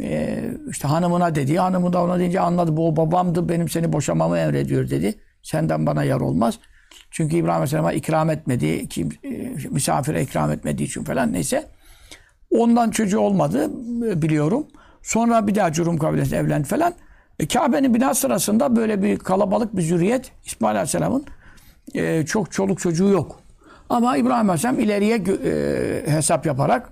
[0.00, 1.58] e, işte hanımına dedi.
[1.58, 2.76] Hanımı da ona deyince anladı.
[2.76, 3.48] Bu babamdı.
[3.48, 5.14] Benim seni boşamamı emrediyor dedi.
[5.42, 6.58] Senden bana yar olmaz.
[7.10, 8.88] Çünkü İbrahim Aleyhisselam'a ikram etmedi.
[8.88, 9.30] Kim, e,
[9.70, 11.68] misafire ikram etmediği için falan neyse.
[12.50, 13.70] Ondan çocuğu olmadı
[14.06, 14.66] e, biliyorum.
[15.02, 16.94] Sonra bir daha Curum kabilesiyle evlendi falan.
[17.40, 21.24] E, Kabe'nin bina sırasında böyle bir kalabalık bir zürriyet İsmail Aleyhisselam'ın
[21.94, 23.40] e, çok çoluk çocuğu yok.
[23.90, 26.88] Ama İbrahim Aleyhisselam ileriye e, hesap yaparak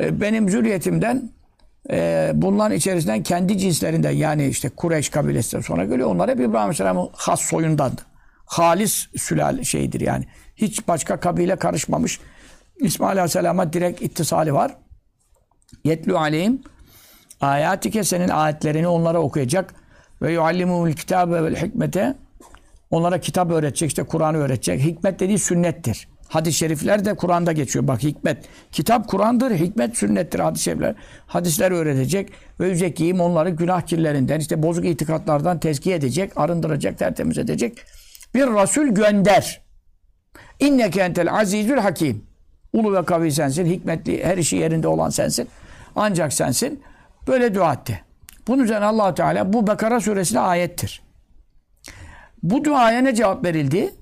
[0.00, 1.30] e, benim zürriyetimden
[1.90, 6.08] e, bunların içerisinden kendi cinslerinden yani işte Kureyş kabilesinden sonra geliyor.
[6.08, 8.11] Onlar hep İbrahim Aleyhisselam'ın has soyundandı.
[8.52, 10.24] Halis sülale şeydir yani.
[10.56, 12.20] Hiç başka kabile karışmamış.
[12.80, 14.76] İsmail Aleyhisselam'a direkt ittisali var.
[15.84, 16.62] Yetlu aleyhim
[17.40, 19.74] ayatike senin ayetlerini onlara okuyacak
[20.22, 22.14] ve yuallimumul kitabe vel hikmete
[22.90, 24.80] onlara kitap öğretecek işte Kur'an'ı öğretecek.
[24.80, 26.08] Hikmet dediği sünnettir.
[26.28, 27.88] Hadis-i şerifler de Kur'an'da geçiyor.
[27.88, 28.44] Bak hikmet.
[28.72, 30.94] Kitap Kur'an'dır, hikmet sünnettir hadis-i şerifler.
[31.26, 37.78] Hadisler öğretecek ve yüzekiyim onları günah kirlerinden, işte bozuk itikatlardan tezkiye edecek, arındıracak, tertemiz edecek.
[38.34, 39.62] Bir Resul gönder.
[40.60, 42.24] İnneke entel azizül hakim.
[42.72, 45.48] Ulu ve kavi sensin, hikmetli, her işi yerinde olan sensin.
[45.96, 46.82] Ancak sensin.
[47.28, 48.04] Böyle dua etti.
[48.48, 51.02] Bunun üzerine allah Teala bu Bekara suresine ayettir.
[52.42, 53.94] Bu duaya ne cevap verildi?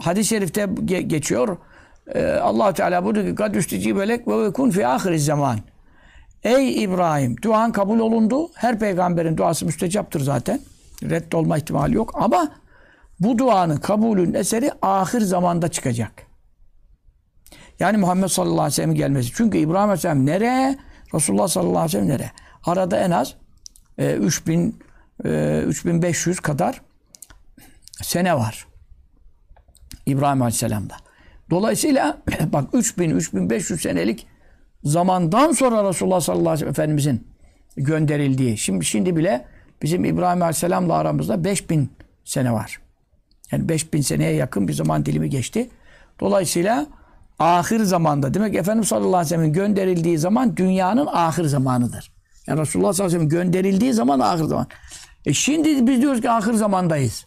[0.00, 1.56] Hadis-i şerifte ge- geçiyor.
[2.14, 5.58] Ee, allah Teala buyuruyor ki kad üstecibelek ve kun fi ahiriz zaman.
[6.42, 8.50] Ey İbrahim duan kabul olundu.
[8.54, 10.60] Her peygamberin duası müstecaptır zaten.
[11.02, 12.48] Reddolma ihtimali yok ama
[13.20, 16.26] bu duanın kabulün eseri ahir zamanda çıkacak.
[17.80, 19.32] Yani Muhammed sallallahu aleyhi ve sellem'in gelmesi.
[19.34, 20.78] Çünkü İbrahim aleyhisselam nereye?
[21.14, 22.32] Resulullah sallallahu aleyhi ve sellem nereye?
[22.64, 23.34] Arada en az
[23.98, 24.78] e, 3000
[25.24, 26.82] e, 3500 kadar
[28.02, 28.66] sene var.
[30.06, 30.94] İbrahim Aleyhisselam'da.
[31.50, 32.18] Dolayısıyla
[32.52, 34.26] bak 3000 3500 senelik
[34.84, 37.28] zamandan sonra Resulullah sallallahu aleyhi ve sellem Efendimizin
[37.76, 38.58] gönderildiği.
[38.58, 39.44] Şimdi şimdi bile
[39.82, 41.90] bizim İbrahim Aleyhisselam'la aramızda 5000
[42.24, 42.87] sene var.
[43.52, 45.70] Yani 5000 seneye yakın bir zaman dilimi geçti.
[46.20, 46.86] Dolayısıyla
[47.38, 52.12] ahir zamanda demek Efendimiz sallallahu aleyhi ve sellem'in gönderildiği zaman dünyanın ahir zamanıdır.
[52.46, 54.66] Yani Resulullah sallallahu aleyhi ve sellem gönderildiği zaman ahir zaman.
[55.26, 57.26] E şimdi biz diyoruz ki ahir zamandayız.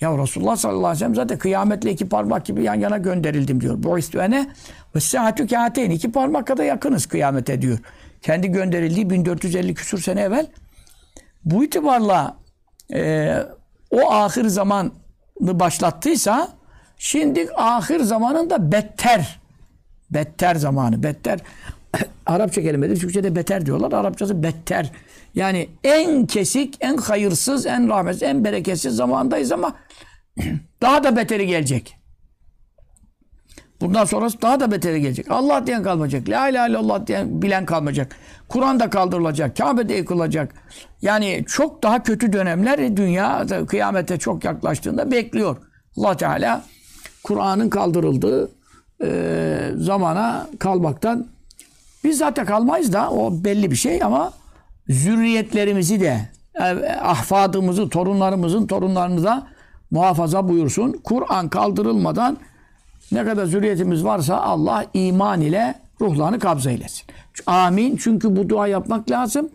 [0.00, 3.82] Ya Resulullah sallallahu aleyhi ve sellem zaten kıyametle iki parmak gibi yan yana gönderildim diyor.
[3.82, 4.48] Bu istüene
[4.96, 5.90] ve saatü kâteyn.
[5.90, 7.78] iki parmak kadar yakınız kıyamete diyor.
[8.22, 10.46] Kendi gönderildiği 1450 küsur sene evvel.
[11.44, 12.36] Bu itibarla
[12.92, 13.34] e,
[13.90, 14.90] o ahir zamanı
[15.40, 16.48] başlattıysa
[16.98, 19.38] şimdi ahir zamanın da better
[20.10, 21.02] better zamanı.
[21.02, 21.38] Better
[22.26, 23.00] Arapça kelimedir.
[23.00, 23.92] Türkçe'de beter diyorlar.
[23.92, 24.92] Arapçası better.
[25.34, 29.76] Yani en kesik, en hayırsız, en rahmetsiz, en bereketsiz zamandayız ama
[30.82, 31.97] daha da beteri gelecek.
[33.80, 35.30] Bundan sonrası daha da beteri gelecek.
[35.30, 36.28] Allah diyen kalmayacak.
[36.28, 38.16] La ilahe illallah diyen bilen kalmayacak.
[38.48, 39.56] Kur'an da kaldırılacak.
[39.56, 40.54] Kabe de yıkılacak.
[41.02, 45.56] Yani çok daha kötü dönemler dünya kıyamete çok yaklaştığında bekliyor.
[45.96, 46.62] Allah Teala
[47.24, 48.50] Kur'an'ın kaldırıldığı
[49.02, 51.26] e, zamana kalmaktan
[52.04, 54.32] biz zaten kalmayız da o belli bir şey ama
[54.88, 56.62] zürriyetlerimizi de e,
[56.92, 59.46] ahfadımızı, torunlarımızın torunlarını da
[59.90, 61.00] muhafaza buyursun.
[61.04, 62.36] Kur'an kaldırılmadan
[63.12, 67.06] ne kadar zürriyetimiz varsa Allah iman ile ruhlarını kabza eylesin.
[67.46, 67.96] Amin.
[67.96, 69.48] Çünkü bu dua yapmak lazım.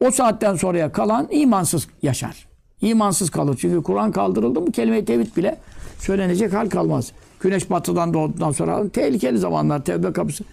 [0.00, 2.48] O saatten sonraya kalan imansız yaşar.
[2.80, 3.58] İmansız kalır.
[3.60, 5.58] Çünkü Kur'an kaldırıldı mı kelime-i tevhid bile
[5.98, 7.12] söylenecek hal kalmaz.
[7.40, 10.44] Güneş batıdan doğduktan sonra tehlikeli zamanlar tevbe kapısı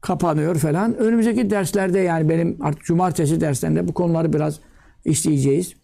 [0.00, 0.96] kapanıyor falan.
[0.96, 4.60] Önümüzdeki derslerde yani benim artık cumartesi derslerinde bu konuları biraz
[5.04, 5.74] işleyeceğiz.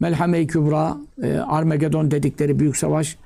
[0.00, 3.16] Melhame-i Kübra, e, Armagedon dedikleri büyük savaş.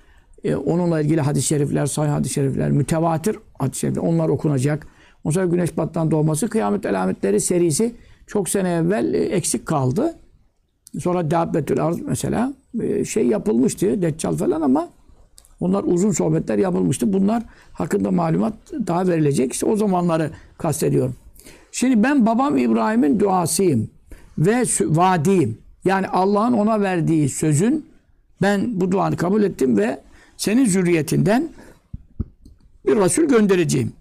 [0.45, 4.03] E, onunla ilgili hadis-i şerifler, sahih hadis-i şerifler, mütevatir hadis-i şerifler.
[4.03, 4.87] Onlar okunacak.
[5.25, 7.95] O sonra güneş battan doğması, kıyamet alametleri serisi
[8.27, 10.15] çok sene evvel e, eksik kaldı.
[11.01, 14.89] Sonra Dabbetül Arz mesela e, şey yapılmıştı, Deccal falan ama
[15.61, 17.13] onlar uzun sohbetler yapılmıştı.
[17.13, 18.55] Bunlar hakkında malumat
[18.87, 19.53] daha verilecek.
[19.53, 21.15] İşte o zamanları kastediyorum.
[21.73, 23.91] Şimdi ben babam İbrahim'in duasıyım
[24.39, 25.59] ve vaadiyim.
[25.85, 27.87] Yani Allah'ın ona verdiği sözün
[28.43, 30.01] ben bu duanı kabul ettim ve
[30.37, 31.49] senin zürriyetinden
[32.87, 33.93] bir Resul göndereceğim.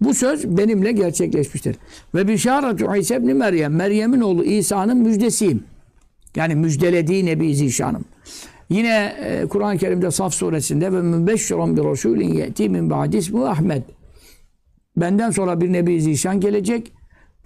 [0.00, 1.76] Bu söz benimle gerçekleşmiştir.
[2.14, 3.74] Ve bişaratu İsa ibn Meryem.
[3.74, 5.64] Meryem'in oğlu İsa'nın müjdesiyim.
[6.36, 8.04] Yani müjdelediği Nebi Zişanım.
[8.70, 13.82] Yine e, Kur'an-ı Kerim'de Saf suresinde ve mübeşşirun bir rasulin yeti min ba'di ismu Ahmed.
[14.96, 16.92] Benden sonra bir Nebi Zişan gelecek.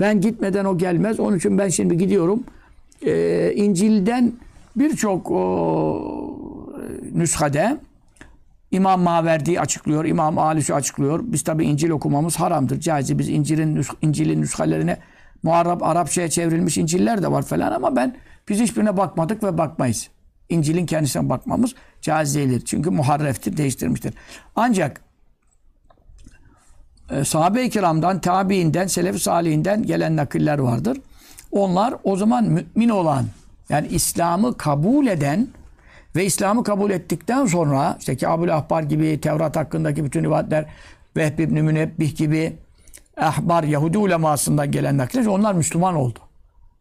[0.01, 1.21] Ben gitmeden o gelmez.
[1.21, 2.45] Onun için ben şimdi gidiyorum.
[3.07, 4.33] E, İncil'den
[4.77, 5.31] birçok
[7.15, 7.81] nüshade
[8.71, 11.21] İmam Maverdi açıklıyor, İmam Alüsü açıklıyor.
[11.23, 12.81] Biz tabi İncil okumamız haramdır.
[12.81, 14.99] Caizi biz İncil'in İncil'in nüshalerine
[15.43, 18.17] Muharrab Arapçaya çevrilmiş İncil'ler de var falan ama ben
[18.49, 20.09] biz hiçbirine bakmadık ve bakmayız.
[20.49, 22.63] İncil'in kendisine bakmamız caiz değildir.
[22.67, 24.15] Çünkü muharreftir, değiştirmiştir.
[24.57, 25.01] Ancak
[27.11, 30.99] e, sahabe-i kiramdan, tabiinden, selef-i salihinden gelen nakiller vardır.
[31.53, 33.27] Onlar o zaman mümin olan,
[33.69, 35.49] yani İslam'ı kabul eden
[36.19, 40.67] ve İslam'ı kabul ettikten sonra işte Kabul Ahbar gibi, Tevrat hakkındaki bütün rivayetler,
[41.17, 42.57] Vehb ibn Münebbih gibi
[43.17, 46.19] Ahbar, Yahudi ulemasından gelen nakiller, onlar Müslüman oldu.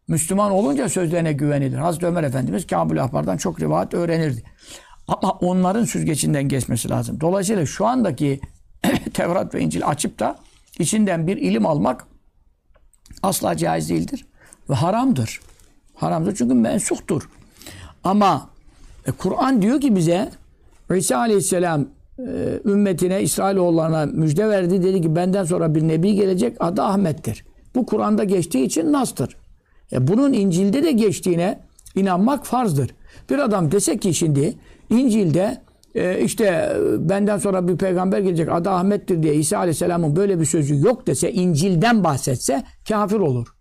[0.08, 1.78] Müslüman olunca sözlerine güvenilir.
[1.78, 4.42] Hazreti Ömer Efendimiz Kabul Ahbar'dan çok rivayet öğrenirdi.
[5.08, 7.20] Ama onların süzgecinden geçmesi lazım.
[7.20, 8.40] Dolayısıyla şu andaki
[9.14, 10.38] Tevrat ve İncil açıp da
[10.78, 12.06] içinden bir ilim almak
[13.22, 14.26] asla caiz değildir.
[14.70, 15.40] Ve haramdır.
[15.94, 17.28] Haramdır çünkü mensuhtur.
[18.04, 18.50] Ama
[19.08, 20.30] e, Kur'an diyor ki bize
[20.96, 21.86] İsa Aleyhisselam
[22.18, 22.24] e,
[22.64, 24.82] ümmetine, İsrailoğullarına müjde verdi.
[24.82, 27.44] Dedi ki benden sonra bir nebi gelecek adı Ahmet'tir.
[27.74, 29.36] Bu Kur'an'da geçtiği için nastır.
[29.92, 31.60] E, bunun İncil'de de geçtiğine
[31.94, 32.90] inanmak farzdır.
[33.30, 34.54] Bir adam dese ki şimdi
[34.90, 35.58] İncil'de
[35.94, 40.86] e, işte benden sonra bir peygamber gelecek adı Ahmet'tir diye İsa Aleyhisselam'ın böyle bir sözü
[40.86, 43.57] yok dese İncil'den bahsetse kafir olur.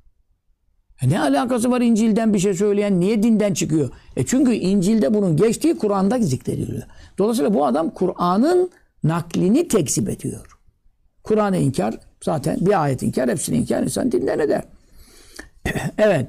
[1.02, 3.00] E ne alakası var İncil'den bir şey söyleyen?
[3.00, 3.90] Niye dinden çıkıyor?
[4.16, 6.84] E çünkü İncil'de bunun geçtiği Kur'an'da zikrediliyor.
[7.18, 8.70] Dolayısıyla bu adam Kur'an'ın
[9.04, 10.58] naklini tekzip ediyor.
[11.24, 14.64] Kur'an'ı inkar zaten bir ayet inkar hepsini inkar insan dinden eder.
[15.98, 16.28] evet.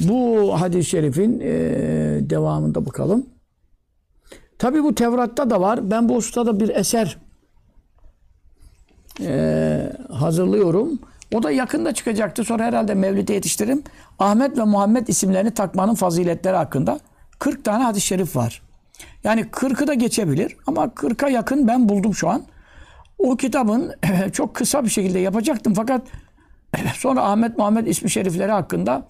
[0.00, 1.50] Bu hadis-i şerifin e,
[2.30, 3.26] devamında bakalım.
[4.58, 5.90] Tabi bu Tevrat'ta da var.
[5.90, 7.18] Ben bu ustada bir eser
[9.20, 10.98] e, hazırlıyorum.
[11.34, 12.44] O da yakında çıkacaktı.
[12.44, 13.82] Sonra herhalde Mevlid'e yetiştiririm.
[14.18, 17.00] Ahmet ve Muhammed isimlerini takmanın faziletleri hakkında
[17.38, 18.62] 40 tane hadis-i şerif var.
[19.24, 22.42] Yani 40'ı da geçebilir ama 40'a yakın ben buldum şu an.
[23.18, 23.94] O kitabın
[24.32, 26.02] çok kısa bir şekilde yapacaktım fakat
[26.94, 29.06] sonra Ahmet Muhammed ismi şerifleri hakkında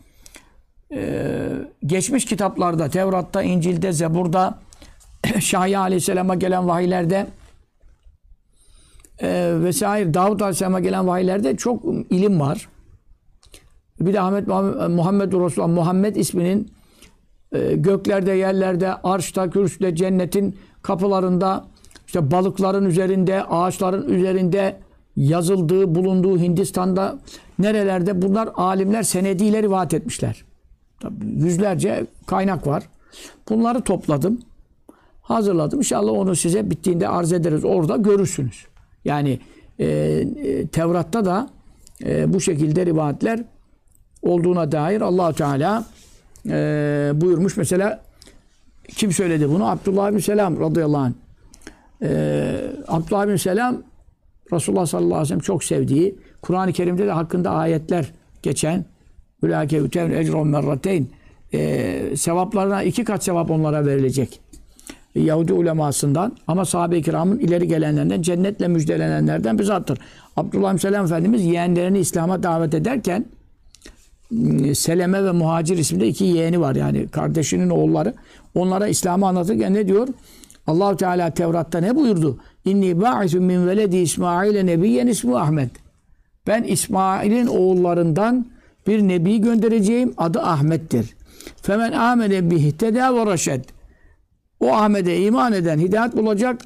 [0.93, 1.49] e,
[1.87, 4.59] geçmiş kitaplarda, Tevrat'ta, İncil'de, Zebur'da,
[5.41, 7.27] Şahya Aleyhisselam'a gelen vahiylerde
[9.23, 12.69] e, vesaire Davut Aleyhisselam'a gelen vahiylerde çok ilim var.
[14.01, 14.47] Bir de Ahmet
[14.89, 16.71] Muhammed, Resulullah Muhammed isminin
[17.53, 21.65] e, göklerde, yerlerde, arşta, kürsüde, cennetin kapılarında,
[22.07, 24.77] işte balıkların üzerinde, ağaçların üzerinde
[25.17, 27.19] yazıldığı, bulunduğu Hindistan'da
[27.59, 30.45] nerelerde bunlar alimler senediyle rivayet etmişler.
[31.01, 32.89] Tabii yüzlerce kaynak var.
[33.49, 34.41] Bunları topladım.
[35.23, 35.79] Hazırladım.
[35.79, 37.65] İnşallah onu size bittiğinde arz ederiz.
[37.65, 38.67] Orada görürsünüz.
[39.09, 39.39] Yani
[39.79, 41.51] e, e, Tevrat'ta da
[42.05, 43.45] e, bu şekilde rivayetler
[44.23, 45.85] olduğuna dair allah Teala
[46.47, 46.53] e,
[47.15, 47.57] buyurmuş.
[47.57, 48.03] Mesela
[48.89, 49.71] kim söyledi bunu?
[49.71, 51.13] Abdullah bin Selam radıyallahu anh.
[52.03, 53.83] E, Abdullah bin Selam
[54.53, 58.85] Resulullah sallallahu aleyhi ve sellem çok sevdiği, Kur'an-ı Kerim'de de hakkında ayetler geçen
[59.43, 61.07] Ülâke ütevn ecron merrateyn
[61.53, 64.41] e, sevaplarına iki kat sevap onlara verilecek.
[65.15, 69.99] Yahudi ulemasından ama sahabe-i kiramın ileri gelenlerinden cennetle müjdelenenlerden bir zattır.
[70.37, 73.25] Abdullah Selam Efendimiz yeğenlerini İslam'a davet ederken
[74.75, 78.15] Seleme ve Muhacir isimde iki yeğeni var yani kardeşinin oğulları.
[78.55, 80.09] Onlara İslam'ı anlatırken ne diyor?
[80.67, 82.39] Allahu Teala Tevrat'ta ne buyurdu?
[82.65, 85.71] İnni ba'isun min veledi İsmail'e nebiyyen ismu Ahmet.
[86.47, 88.47] Ben İsmail'in oğullarından
[88.87, 90.15] bir nebi göndereceğim.
[90.17, 91.17] Adı Ahmet'tir.
[91.63, 93.65] Femen amene bihi teda ve raşed.
[94.61, 96.61] O Ahmet'e iman eden hidayet bulacak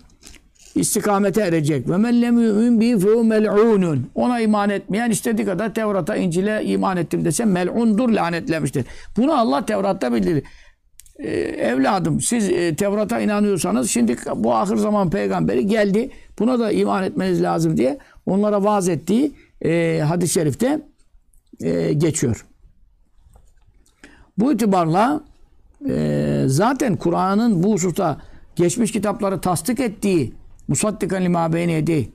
[0.74, 1.88] istikamete erecek.
[1.88, 4.06] Ve men lem yu'min bi.
[4.14, 8.86] Ona iman etmeyen istediği kadar Tevrat'a, İncil'e iman ettim dese mel'undur, lanetlemiştir.
[9.16, 10.44] Bunu Allah Tevrat'ta bildirir.
[11.18, 16.10] Ee, evladım siz e, Tevrat'a inanıyorsanız şimdi bu ahir zaman peygamberi geldi.
[16.38, 19.32] Buna da iman etmeniz lazım diye onlara vaaz ettiği
[19.64, 20.80] e, hadis-i şerifte
[21.60, 22.46] e, geçiyor.
[24.38, 25.24] Bu itibarla
[25.88, 28.20] e, zaten Kur'an'ın bu hususta
[28.56, 30.32] geçmiş kitapları tasdik ettiği
[30.68, 32.12] musaddikan lima beyne yedi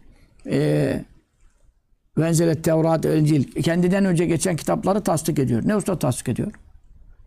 [0.51, 1.05] e,
[2.18, 5.61] venzelet Tevrat İncil kendinden önce geçen kitapları tasdik ediyor.
[5.65, 6.51] Ne usta tasdik ediyor?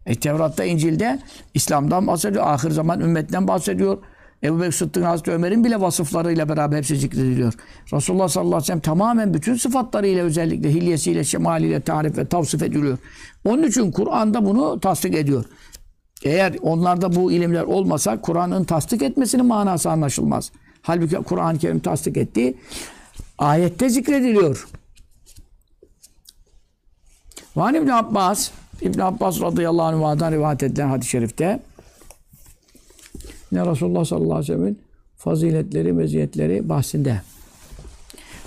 [0.06, 1.18] E, Tevrat'ta, İncil'de
[1.54, 2.46] İslam'dan bahsediyor.
[2.46, 3.98] Ahir zaman ümmetten bahsediyor.
[4.44, 7.52] Ebu Bekir Sıddık'ın Hazreti Ömer'in bile vasıflarıyla beraber hepsi zikrediliyor.
[7.92, 12.98] Resulullah sallallahu aleyhi ve sellem tamamen bütün sıfatlarıyla özellikle hilyesiyle, şemaliyle tarif ve tavsif ediliyor.
[13.44, 15.44] Onun için Kur'an'da bunu tasdik ediyor.
[16.24, 20.52] Eğer onlarda bu ilimler olmasa Kur'an'ın tasdik etmesinin manası anlaşılmaz.
[20.82, 22.56] Halbuki Kur'an-ı Kerim tasdik ettiği
[23.38, 24.68] ayette zikrediliyor.
[27.56, 28.50] Van İbn Abbas
[28.82, 31.60] İbn Abbas radıyallahu anh'dan rivayet edilen hadis-i şerifte
[33.52, 34.80] ne Resulullah sallallahu aleyhi ve sellem'in
[35.16, 37.20] faziletleri, meziyetleri bahsinde.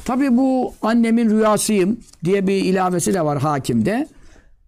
[0.05, 4.07] Tabi bu annemin rüyasıyım diye bir ilavesi de var hakimde.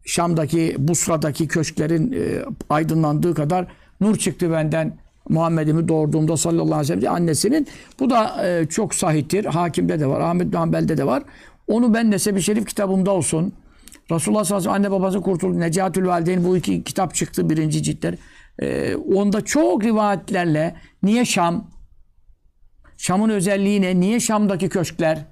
[0.05, 3.67] Şam'daki, Busra'daki köşklerin e, aydınlandığı kadar
[4.01, 4.97] nur çıktı benden
[5.29, 7.67] Muhammed'imi doğurduğumda sallallahu aleyhi ve sellem diye annesinin.
[7.99, 9.45] Bu da e, çok sahiptir.
[9.45, 11.23] Hakimde de var, Ahmet Hanbel'de de var.
[11.67, 13.53] Onu ben Nesebi Şerif kitabımda olsun.
[14.11, 15.59] Resulullah sallallahu aleyhi ve sellem anne babası kurtuldu.
[15.59, 18.15] Necatül Valideyn bu iki kitap çıktı birinci ciltler.
[18.59, 21.67] Ee, onda çok rivayetlerle niye Şam?
[22.97, 23.99] Şam'ın özelliği ne?
[23.99, 25.25] Niye Şam'daki köşkler?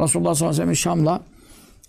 [0.00, 1.22] Resulullah sallallahu aleyhi ve sellem Şam'la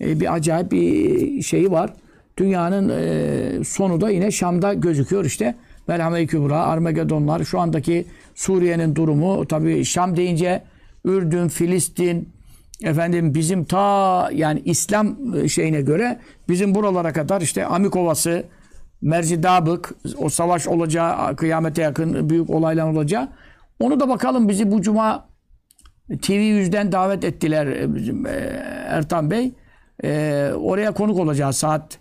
[0.01, 1.93] e, bir acayip bir şeyi var.
[2.37, 5.55] Dünyanın e, sonu da yine Şam'da gözüküyor işte.
[5.87, 9.47] Melhame-i Kübra, Armagedonlar, şu andaki Suriye'nin durumu.
[9.47, 10.63] Tabii Şam deyince
[11.05, 12.29] Ürdün, Filistin,
[12.83, 15.17] efendim bizim ta yani İslam
[15.47, 16.19] şeyine göre
[16.49, 18.43] bizim buralara kadar işte Amikovası,
[19.01, 23.27] Mercidabık, o savaş olacağı, kıyamete yakın büyük olaylar olacağı.
[23.79, 25.27] Onu da bakalım bizi bu cuma
[26.21, 28.29] TV yüzden davet ettiler e, bizim e,
[28.87, 29.51] Ertan Bey.
[30.03, 31.99] E, oraya konuk olacağız saat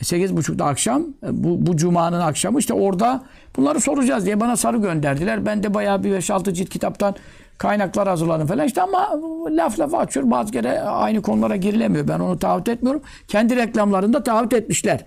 [0.00, 1.02] 8.30'da akşam.
[1.02, 3.24] E, bu, bu cumanın akşamı işte orada
[3.56, 5.46] bunları soracağız diye bana sarı gönderdiler.
[5.46, 7.14] Ben de bayağı bir 5-6 cilt kitaptan
[7.58, 10.30] kaynaklar hazırladım falan işte ama laf lafa açıyor.
[10.30, 12.08] Bazı kere aynı konulara girilemiyor.
[12.08, 13.02] Ben onu taahhüt etmiyorum.
[13.28, 15.04] Kendi reklamlarında taahhüt etmişler.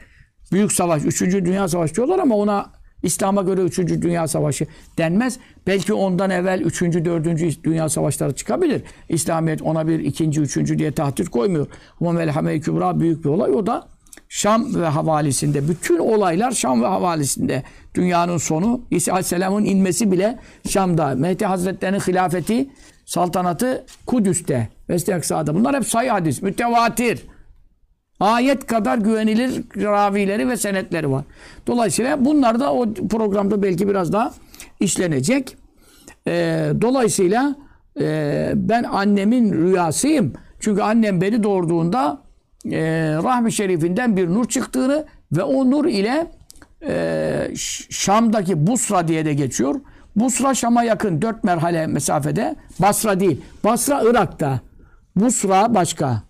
[0.52, 1.22] Büyük savaş, 3.
[1.22, 2.66] Dünya Savaşı diyorlar ama ona
[3.04, 3.78] İslam'a göre 3.
[3.78, 4.68] Dünya Savaşı
[4.98, 5.40] denmez.
[5.68, 6.82] Belki ondan evvel 3.
[6.82, 7.64] 4.
[7.64, 8.84] Dünya Savaşları çıkabilir.
[9.10, 11.68] İslamiyet ona bir ikinci, üçüncü diye tahdit koymuyor.
[12.02, 13.52] Ama Melhame-i Kübra büyük bir olay.
[13.52, 13.88] O da
[14.30, 15.68] Şam ve havalisinde.
[15.68, 17.64] Bütün olaylar Şam ve havalisinde.
[17.96, 18.82] Dünyanın sonu.
[18.92, 21.16] İsa Aleyhisselam'ın inmesi bile Şam'da.
[21.16, 22.70] Mehdi Hazretleri'nin hilafeti,
[23.06, 24.70] saltanatı Kudüs'te.
[25.16, 25.56] Aksa'da.
[25.56, 26.42] Bunlar hep sayı hadis.
[26.42, 27.26] Mütevatir.
[28.20, 31.24] Ayet kadar güvenilir ravileri ve senetleri var.
[31.68, 34.34] Dolayısıyla bunlar da o programda belki biraz daha
[34.80, 35.58] işlenecek.
[36.28, 37.56] Ee, dolayısıyla
[38.00, 40.34] e, ben annemin rüyasıyım.
[40.60, 42.22] Çünkü annem beni doğurduğunda
[42.66, 42.80] e,
[43.24, 46.32] rahmi şerifinden bir nur çıktığını ve o nur ile
[46.88, 47.52] e,
[47.90, 49.76] Şam'daki Busra diye de geçiyor.
[50.16, 52.56] Busra Şam'a yakın dört merhale mesafede.
[52.80, 53.42] Basra değil.
[53.64, 54.60] Basra Irak'ta.
[55.16, 56.24] Busra başka.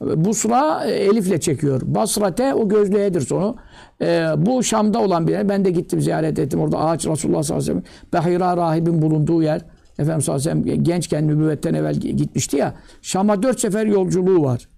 [0.00, 1.80] Busra e, Elif'le çekiyor.
[1.84, 3.56] Basrate o gözlüğedir sonu.
[4.02, 4.06] E,
[4.36, 5.48] bu Şam'da olan bir yer.
[5.48, 6.60] Ben de gittim ziyaret ettim.
[6.60, 8.32] Orada ağaç Resulullah sallallahu aleyhi ve sellem.
[8.32, 9.60] Behira rahibin bulunduğu yer.
[9.98, 12.74] Efendimiz sallallahu aleyhi ve sellem gençken nübüvvetten evvel gitmişti ya.
[13.02, 14.68] Şam'a dört sefer yolculuğu var.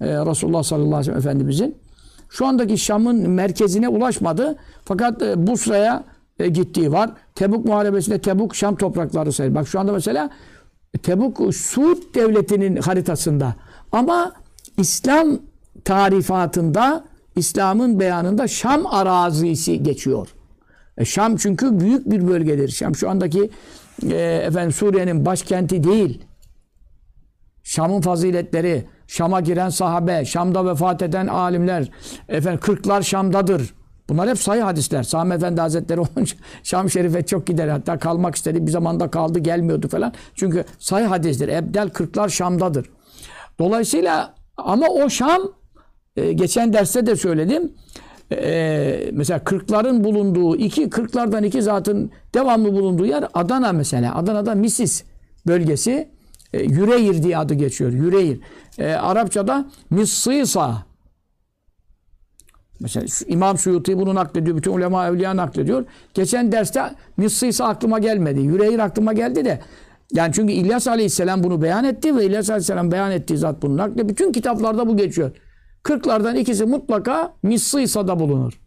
[0.00, 1.76] E, Resulullah sallallahu aleyhi ve sellem Efendimizin.
[2.28, 4.56] Şu andaki Şam'ın merkezine ulaşmadı.
[4.84, 6.04] Fakat e, Busra'ya
[6.38, 7.10] e, gittiği var.
[7.34, 9.54] Tebuk Muharebesi'nde Tebuk Şam toprakları sayılır.
[9.54, 10.30] Bak şu anda mesela
[11.02, 13.54] Tebuk Suud devletinin haritasında.
[13.92, 14.32] Ama
[14.78, 15.38] İslam
[15.84, 17.04] tarifatında,
[17.36, 20.28] İslam'ın beyanında Şam arazisi geçiyor.
[20.98, 22.68] E Şam çünkü büyük bir bölgedir.
[22.68, 23.50] Şam şu andaki
[24.02, 24.16] e,
[24.46, 26.24] efendim Suriye'nin başkenti değil.
[27.62, 31.90] Şam'ın faziletleri, Şam'a giren sahabe, Şam'da vefat eden alimler,
[32.28, 33.74] efendim kırklar Şam'dadır.
[34.08, 35.02] Bunlar hep sayı hadisler.
[35.02, 36.00] Sami Efendi Hazretleri
[36.62, 37.68] Şam Şerif'e çok gider.
[37.68, 38.66] Hatta kalmak istedi.
[38.66, 40.12] Bir zamanda kaldı gelmiyordu falan.
[40.34, 41.48] Çünkü sayı hadistir.
[41.48, 42.90] Ebdel kırklar Şam'dadır.
[43.58, 45.42] Dolayısıyla ama o Şam
[46.16, 47.72] e, geçen derste de söyledim.
[48.32, 54.14] E, mesela kırkların bulunduğu iki kırklardan iki zatın devamlı bulunduğu yer Adana mesela.
[54.14, 55.04] Adana'da Misis
[55.46, 56.08] bölgesi
[56.52, 57.92] e, Yüreğir diye adı geçiyor.
[57.92, 58.40] Yüreğir.
[58.78, 60.82] E, Arapçada Missisa.
[62.80, 64.56] Mesela İmam Suyuti bunu naklediyor.
[64.56, 65.84] Bütün ulema evliya naklediyor.
[66.14, 66.82] Geçen derste
[67.16, 68.40] Missisa aklıma gelmedi.
[68.40, 69.60] Yüreğir aklıma geldi de
[70.12, 74.08] Yani çünkü İlyas Aleyhisselam bunu beyan etti ve İlyas Aleyhisselam beyan ettiği zat bunu nakle.
[74.08, 75.30] Bütün kitaplarda bu geçiyor.
[75.82, 78.60] Kırklardan ikisi mutlaka Missisa'da bulunur.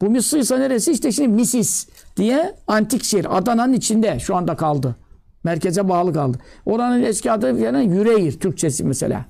[0.00, 0.92] Bu Missisa neresi?
[0.92, 3.38] İşte şimdi Misis diye antik şehir.
[3.38, 4.96] Adana'nın içinde şu anda kaldı.
[5.44, 6.38] Merkeze bağlı kaldı.
[6.66, 9.24] Oranın eski adı yani Yüreğir Türkçesi mesela.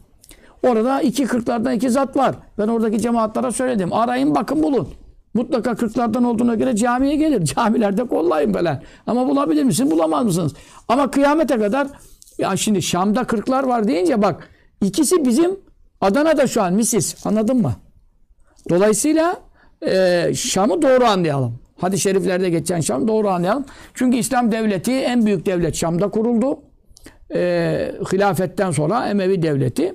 [0.63, 2.35] Orada iki kırklardan iki zat var.
[2.59, 3.93] Ben oradaki cemaatlara söyledim.
[3.93, 4.89] Arayın bakın bulun.
[5.35, 7.45] Mutlaka kırklardan olduğuna göre camiye gelir.
[7.57, 8.83] Camilerde kollayın böyle.
[9.07, 9.91] Ama bulabilir misin?
[9.91, 10.53] Bulamaz mısınız?
[10.89, 11.89] Ama kıyamete kadar
[12.39, 14.49] ya şimdi Şam'da kırklar var deyince bak
[14.83, 15.51] ikisi bizim
[16.01, 17.27] Adana'da şu an misis.
[17.27, 17.73] Anladın mı?
[18.71, 19.37] Dolayısıyla
[19.87, 21.63] e, Şam'ı doğru anlayalım.
[21.81, 23.65] Hadis-i şeriflerde geçen Şam doğru anlayalım.
[23.95, 26.59] Çünkü İslam devleti en büyük devlet Şam'da kuruldu.
[27.35, 29.95] E, hilafetten sonra Emevi devleti.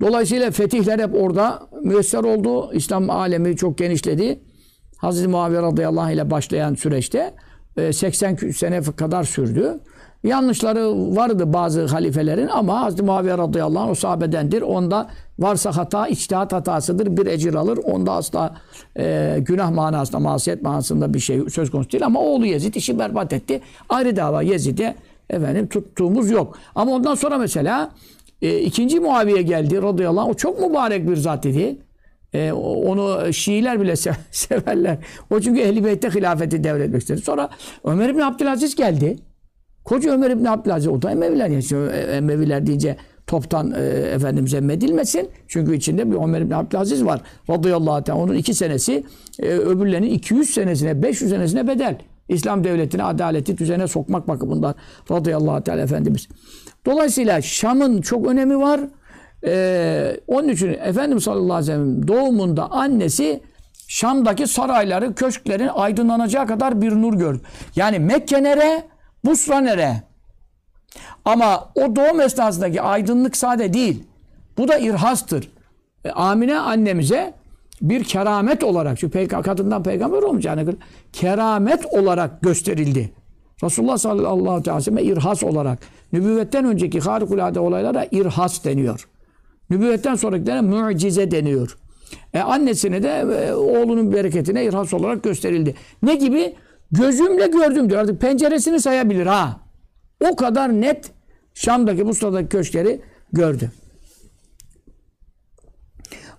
[0.00, 2.72] Dolayısıyla fetihler hep orada müyesser oldu.
[2.72, 4.40] İslam alemi çok genişledi.
[4.96, 7.34] Hazreti Muaviye radıyallahu ile başlayan süreçte
[7.76, 9.78] e, 80 sene kadar sürdü.
[10.24, 14.62] Yanlışları vardı bazı halifelerin ama Hazreti Muaviye radıyallahu anh o sahabedendir.
[14.62, 17.16] Onda varsa hata içtihat hatasıdır.
[17.16, 17.78] Bir ecir alır.
[17.84, 18.56] Onda asla
[18.98, 22.06] e, günah manasında, masiyet manasında bir şey söz konusu değil.
[22.06, 23.60] Ama oğlu Yezid işi berbat etti.
[23.88, 24.94] Ayrı dava Yezid'e
[25.30, 26.58] efendim tuttuğumuz yok.
[26.74, 27.90] Ama ondan sonra mesela
[28.42, 30.30] e, ikinci Muaviye geldi radıyallahu anh.
[30.30, 31.78] O çok mübarek bir zat idi.
[32.34, 34.98] E, onu Şiiler bile se- severler.
[35.30, 37.20] O çünkü Ehl-i Beyt'te hilafeti devretmek istedi.
[37.20, 37.50] Sonra
[37.84, 39.16] Ömer İbni Abdülaziz geldi.
[39.84, 40.88] Koca Ömer İbni Abdülaziz.
[40.88, 41.48] O da Emeviler.
[41.48, 43.80] Yani şimdi Emeviler deyince toptan e,
[44.14, 45.28] efendim zemmedilmesin.
[45.48, 47.20] Çünkü içinde bir Ömer İbni Abdülaziz var.
[47.50, 48.20] Radıyallahu teala.
[48.20, 49.04] Onun iki senesi
[49.38, 51.98] e, öbürlerinin 200 senesine, 500 senesine bedel.
[52.28, 54.74] İslam devletine adaleti düzene sokmak bakımından
[55.10, 56.28] radıyallahu teala Efendimiz.
[56.86, 58.80] Dolayısıyla Şam'ın çok önemi var.
[59.46, 63.42] Ee, onun için Efendimiz sallallahu aleyhi ve sellem doğumunda annesi
[63.88, 67.40] Şam'daki sarayları, köşklerin aydınlanacağı kadar bir nur gördü.
[67.76, 68.82] Yani Mekke nere,
[69.24, 70.02] Busra nere?
[71.24, 74.04] Ama o doğum esnasındaki aydınlık sade değil.
[74.58, 75.50] Bu da irhastır.
[76.04, 77.34] E, Amine annemize
[77.82, 80.76] bir keramet olarak, şu peyg- kadından peygamber olmayacağına göre
[81.12, 83.12] keramet olarak gösterildi.
[83.64, 85.78] Resulullah sallallahu aleyhi ve sellem irhas olarak.
[86.12, 89.08] Nübüvvetten önceki harikulade olaylara irhas deniyor.
[89.70, 91.78] Nübüvvetten sonrakilere mucize deniyor.
[92.34, 95.74] E annesine de e, oğlunun bereketine irhas olarak gösterildi.
[96.02, 96.54] Ne gibi?
[96.90, 98.00] Gözümle gördüm diyor.
[98.00, 99.60] Artık penceresini sayabilir ha.
[100.30, 101.10] O kadar net
[101.54, 103.00] Şam'daki, Busra'daki köşkleri
[103.32, 103.70] gördü.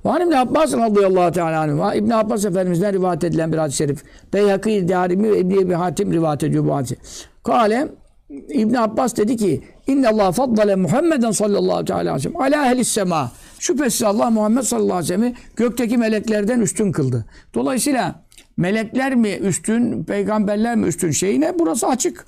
[0.03, 4.03] Var İbn Abbas radıyallahu teala anhuma İbn Abbas Efendimiz'den rivayet edilen bir hadis-i şerif.
[4.33, 6.97] Beyhaki Darimi ve İbn Ebi Hatim rivayet ediyor bu hadisi.
[7.43, 7.87] Kale
[8.33, 13.31] İbn Abbas dedi ki İnne Allah faddale Muhammeden sallallahu aleyhi ve sellem ala ehlis sema.
[13.59, 17.25] Şüphesiz Allah Muhammed sallallahu aleyhi ve sellem'i gökteki meleklerden üstün kıldı.
[17.53, 18.23] Dolayısıyla
[18.57, 22.25] melekler mi üstün, peygamberler mi üstün şeyine burası açık.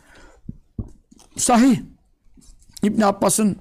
[1.38, 1.80] Sahih.
[2.84, 3.58] İbn Abbas'ın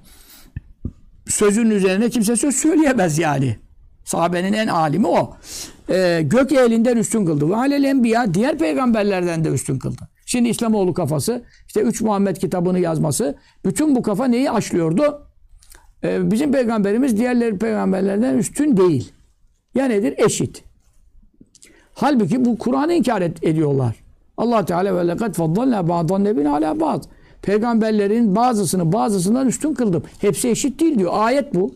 [1.27, 3.57] sözünün üzerine kimse söz söyleyemez yani.
[4.03, 5.37] Sahabenin en alimi o.
[5.89, 7.49] Ee, gök elinden üstün kıldı.
[7.49, 10.09] Ve alel enbiya diğer peygamberlerden de üstün kıldı.
[10.25, 15.27] Şimdi İslamoğlu kafası, işte 3 Muhammed kitabını yazması, bütün bu kafa neyi aşlıyordu?
[16.03, 19.11] Ee, bizim peygamberimiz diğerleri peygamberlerden üstün değil.
[19.75, 20.13] Ya nedir?
[20.17, 20.63] Eşit.
[21.93, 23.95] Halbuki bu Kur'an'ı inkar et, ediyorlar.
[24.37, 27.03] Allah Teala ve lekad faddalna ba'dan nebin ala ba'd.
[27.41, 30.03] Peygamberlerin bazısını bazısından üstün kıldım.
[30.19, 31.11] Hepsi eşit değil diyor.
[31.15, 31.75] Ayet bu.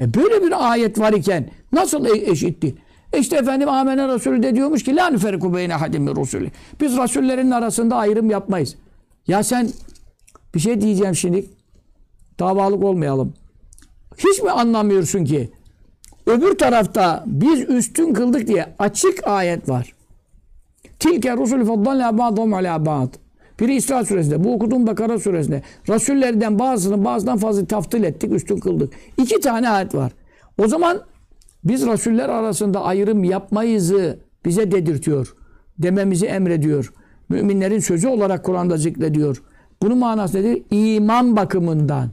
[0.00, 2.76] E böyle bir ayet var iken nasıl e- eşit değil?
[3.16, 6.50] İşte efendim Amene Resulü de diyormuş ki la nüferiku beyne hadim min Resulü.
[6.80, 8.76] Biz Resullerin arasında ayrım yapmayız.
[9.26, 9.68] Ya sen
[10.54, 11.46] bir şey diyeceğim şimdi.
[12.38, 13.34] Davalık olmayalım.
[14.18, 15.50] Hiç mi anlamıyorsun ki?
[16.26, 19.94] Öbür tarafta biz üstün kıldık diye açık ayet var.
[20.98, 23.14] Tilke rusulü faddalna ba'dhum ala ba'd.
[23.60, 25.62] Biri İsra suresinde, bu okuduğum Bakara suresinde.
[25.88, 28.92] Rasullerden bazısını bazıdan fazla taftil ettik, üstün kıldık.
[29.16, 30.12] İki tane ayet var.
[30.58, 31.00] O zaman
[31.64, 35.34] biz Rasuller arasında ayrım yapmayızı bize dedirtiyor.
[35.78, 36.92] Dememizi emrediyor.
[37.28, 39.42] Müminlerin sözü olarak Kur'an'da zikrediyor.
[39.82, 40.62] Bunun manası nedir?
[40.70, 42.10] İman bakımından.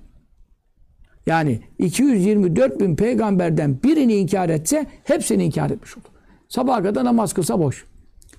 [1.26, 6.06] Yani 224 bin peygamberden birini inkar etse hepsini inkar etmiş olur.
[6.50, 7.86] Sabaha kadar namaz kılsa boş.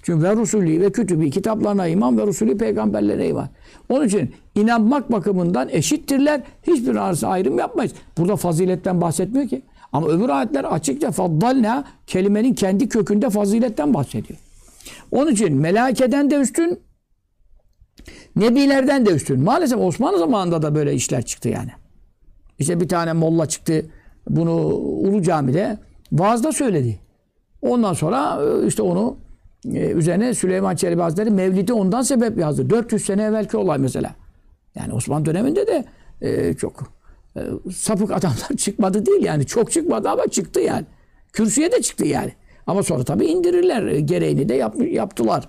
[0.03, 3.49] Çünkü ve Resulü ve kütübü kitaplarına iman ve Resulü peygamberlere iman.
[3.89, 6.43] Onun için inanmak bakımından eşittirler.
[6.67, 7.93] Hiçbir arası ayrım yapmayız.
[8.19, 9.63] Burada faziletten bahsetmiyor ki.
[9.97, 14.39] Ama öbür ayetler açıkça faddalna kelimenin kendi kökünde faziletten bahsediyor.
[15.11, 16.81] Onun için melakeden de üstün,
[18.37, 19.41] nebilerden de üstün.
[19.41, 21.71] Maalesef Osmanlı zamanında da böyle işler çıktı yani.
[22.59, 23.87] İşte bir tane molla çıktı
[24.29, 25.79] bunu Ulu Cami'de
[26.13, 26.99] vaazda söyledi.
[27.63, 29.17] Ondan sonra e, işte onu
[29.65, 32.71] e, üzerine Süleyman Çelebi Hazretleri Mevlid'i ondan sebep yazdı.
[32.71, 34.15] 400 sene evvelki olay mesela.
[34.75, 35.85] Yani Osmanlı döneminde de
[36.21, 36.96] e, çok
[37.75, 39.47] sapık adamlar çıkmadı değil yani.
[39.47, 40.87] Çok çıkmadı ama çıktı yani.
[41.33, 42.33] Kürsüye de çıktı yani.
[42.67, 43.87] Ama sonra tabii indirirler.
[43.87, 45.49] E, Gereğini de yap, yaptılar.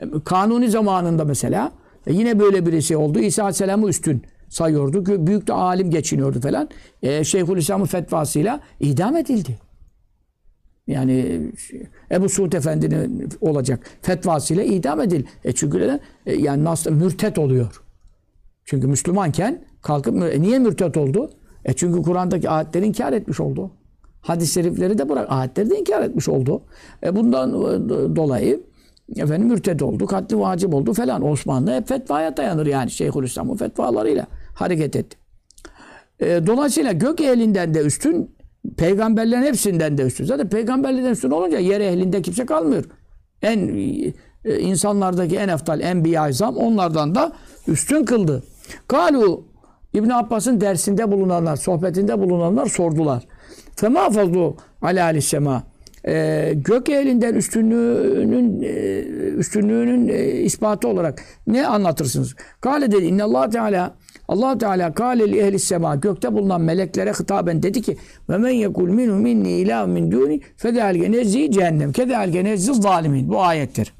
[0.00, 1.72] E, Kanuni zamanında mesela
[2.06, 3.18] e, yine böyle birisi oldu.
[3.18, 5.26] İsa Aleyhisselam'ı üstün sayıyordu.
[5.26, 6.68] Büyük de alim geçiniyordu falan.
[7.02, 9.58] E, Şeyhülislam'ın fetvasıyla idam edildi.
[10.86, 11.40] Yani
[12.10, 15.24] Ebu Suud Efendi'nin olacak fetvasıyla idam edil.
[15.44, 16.00] E çünkü neden?
[16.26, 17.82] E, yani nasıl mürtet oluyor.
[18.64, 21.30] Çünkü Müslümanken kalkıp e niye mürtet oldu?
[21.64, 23.70] E çünkü Kur'an'daki ayetleri inkar etmiş oldu.
[24.20, 26.62] Hadis-i şerifleri de bırak ayetleri de inkar etmiş oldu.
[27.02, 28.60] E bundan e, dolayı
[29.16, 31.26] efendim mürted oldu, katli vacip oldu falan.
[31.26, 35.16] Osmanlı hep fetvaya dayanır yani Şeyhülislam'ın fetvalarıyla hareket etti.
[36.20, 38.36] E, dolayısıyla gök ehlinden de üstün,
[38.76, 40.24] peygamberlerin hepsinden de üstün.
[40.24, 42.84] Zaten peygamberlerden üstün olunca yer ehlinde kimse kalmıyor.
[43.42, 43.68] En
[44.44, 47.32] e, insanlardaki en eftal enbiya izam onlardan da
[47.68, 48.42] üstün kıldı.
[48.88, 49.47] Kalu
[49.94, 53.26] İbn Abbas'ın dersinde bulunanlar, sohbetinde bulunanlar sordular.
[53.76, 55.62] Fema fazlu ala alissema.
[56.06, 59.00] Ee, gök ehlinden üstünlüğünün e,
[59.38, 62.34] üstünlüğünün e, ispatı olarak ne anlatırsınız?
[62.60, 63.94] Kale dedi inna Allah Teala
[64.28, 67.96] Allah Teala kâle li ehlis sema gökte bulunan meleklere hitaben dedi ki
[68.28, 73.42] ve men yekul minhu minni ilahun min duni fedâlge nezzi cehennem kedâlge nezzi zalimin bu
[73.42, 73.94] ayettir.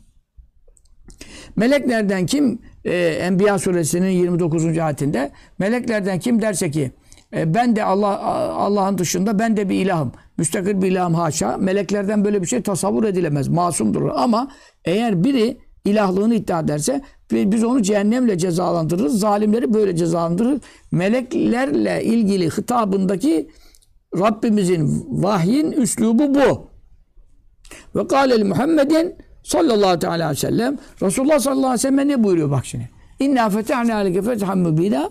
[1.57, 2.59] Meleklerden kim
[2.89, 4.79] e, Enbiya suresinin 29.
[4.79, 6.93] ayetinde meleklerden kim derse ki
[7.37, 8.23] e, ben de Allah
[8.55, 10.13] Allah'ın dışında ben de bir ilahım.
[10.37, 11.57] Müstakil bir ilahım haşa.
[11.57, 13.49] Meleklerden böyle bir şey tasavvur edilemez.
[13.49, 14.11] Masumdur.
[14.15, 14.51] Ama
[14.85, 17.01] eğer biri ilahlığını iddia ederse
[17.33, 19.21] biz onu cehennemle cezalandırırız.
[19.21, 20.61] Zalimleri böyle cezalandırırız.
[20.91, 23.51] Meleklerle ilgili hitabındaki
[24.19, 26.69] Rabbimizin vahyin üslubu bu.
[27.97, 29.15] Ve kâleli Muhammedin
[29.49, 32.91] sallallahu teala aleyhi ve sellem Resulullah sallallahu aleyhi ve sellem ne buyuruyor bak şimdi.
[33.21, 35.11] İnna fetehne aleyke fethan mübina.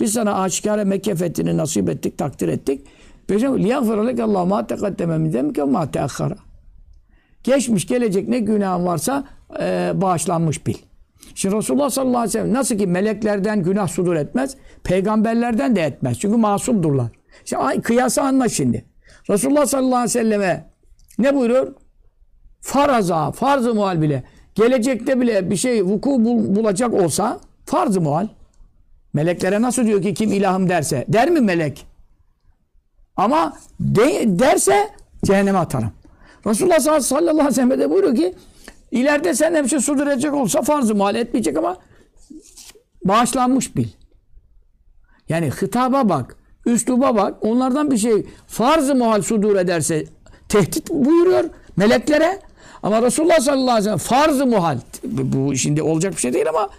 [0.00, 2.86] Biz sana aşikare Mekke fethini nasip ettik, takdir ettik.
[3.26, 6.36] Peygamber liyagfir leke Allah ma teqaddeme min demke ma teakhara.
[7.44, 9.24] Geçmiş gelecek ne günahın varsa
[9.60, 10.74] e, bağışlanmış bil.
[11.34, 16.18] Şimdi Resulullah sallallahu aleyhi ve sellem nasıl ki meleklerden günah sudur etmez, peygamberlerden de etmez.
[16.18, 17.08] Çünkü masumdurlar.
[17.44, 18.84] Şimdi kıyası anla şimdi.
[19.30, 20.70] Resulullah sallallahu aleyhi ve selleme
[21.18, 21.74] ne buyuruyor?
[22.60, 24.24] Faraza, farz-ı muhal bile.
[24.54, 28.28] Gelecekte bile bir şey vuku bul- bulacak olsa farz-ı muhal.
[29.12, 31.04] Meleklere nasıl diyor ki kim ilahım derse?
[31.08, 31.86] Der mi melek?
[33.16, 34.90] Ama de, derse
[35.24, 35.92] cehenneme atarım.
[36.46, 38.34] Resulullah sallallahu aleyhi ve sellem de buyuruyor ki
[38.90, 41.76] ileride senden bir şey sudur edecek olsa farz-ı muhal etmeyecek ama
[43.04, 43.88] bağışlanmış bil.
[45.28, 46.36] Yani hitaba bak,
[46.66, 47.34] üsluba bak.
[47.40, 50.04] Onlardan bir şey farz-ı muhal sudur ederse
[50.48, 51.44] tehdit buyuruyor
[51.76, 52.40] meleklere.
[52.82, 54.78] Ama Resulullah sallallahu aleyhi ve sellem farz-ı muhal.
[55.04, 56.70] Bu şimdi olacak bir şey değil ama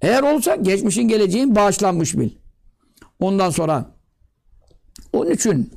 [0.00, 2.30] eğer olsa geçmişin geleceğin bağışlanmış bil.
[3.20, 3.84] Ondan sonra
[5.12, 5.70] onun için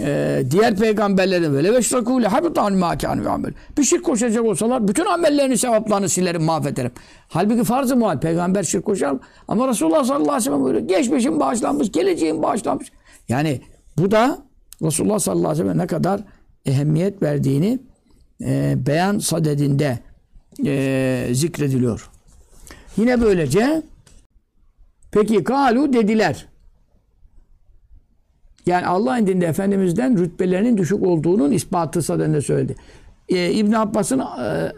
[0.00, 3.52] e, diğer peygamberlerin böyle ve şrakûle habitan mâ kânû amel.
[3.78, 6.92] Bir şirk koşacak olsalar bütün amellerini sevaplarını silerim mahvederim.
[7.28, 9.16] Halbuki farz-ı muhal peygamber şirk koşar
[9.48, 10.88] ama Resulullah sallallahu aleyhi ve sellem buyuruyor.
[10.88, 12.92] Geçmişin bağışlanmış, geleceğin bağışlanmış.
[13.28, 13.60] Yani
[13.98, 14.38] bu da
[14.82, 16.20] Resulullah sallallahu aleyhi ve sellem ne kadar
[16.66, 17.78] ehemmiyet verdiğini
[18.44, 19.98] e, beyan sadedinde
[20.66, 22.10] e, zikrediliyor.
[22.96, 23.82] Yine böylece
[25.10, 26.46] peki kalu dediler.
[28.66, 32.76] Yani Allah indinde Efendimiz'den rütbelerinin düşük olduğunun ispatı sadedinde söyledi.
[33.28, 34.22] Ee, İbn Abbas'ın e,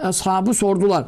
[0.01, 1.07] ashabı sordular.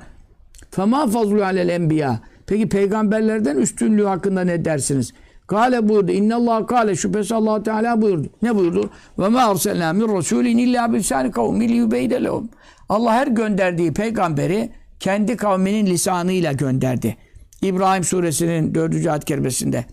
[0.70, 2.20] Fema fazlu alel enbiya.
[2.46, 5.12] Peki peygamberlerden üstünlüğü hakkında ne dersiniz?
[5.50, 6.12] Kale buyurdu.
[6.12, 8.28] İnnallah kale şüphesiz Allah Teala buyurdu.
[8.42, 8.90] Ne buyurdu?
[9.18, 12.48] Ve ma arselna min rasulin illa bisani kavmi liyubeyde lehum.
[12.88, 14.70] Allah her gönderdiği peygamberi
[15.00, 17.16] kendi kavminin lisanıyla gönderdi.
[17.62, 19.06] İbrahim suresinin 4.
[19.06, 19.84] ayet kerimesinde.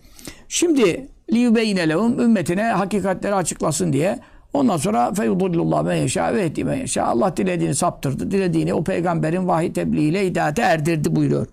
[0.48, 4.18] Şimdi liyubeyne lehum ümmetine hakikatleri açıklasın diye
[4.52, 7.04] Ondan sonra feyudullah men yeşâ ve yeşâ.
[7.04, 8.30] Allah dilediğini saptırdı.
[8.30, 11.46] Dilediğini o peygamberin vahiy tebliğiyle hidayete erdirdi buyuruyor.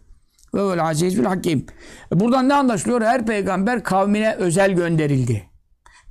[0.56, 1.66] Ve vel azizül hakim.
[2.12, 3.01] Buradan ne anlaşılıyor?
[3.01, 5.43] Her peygamber kavmine özel gönderildi.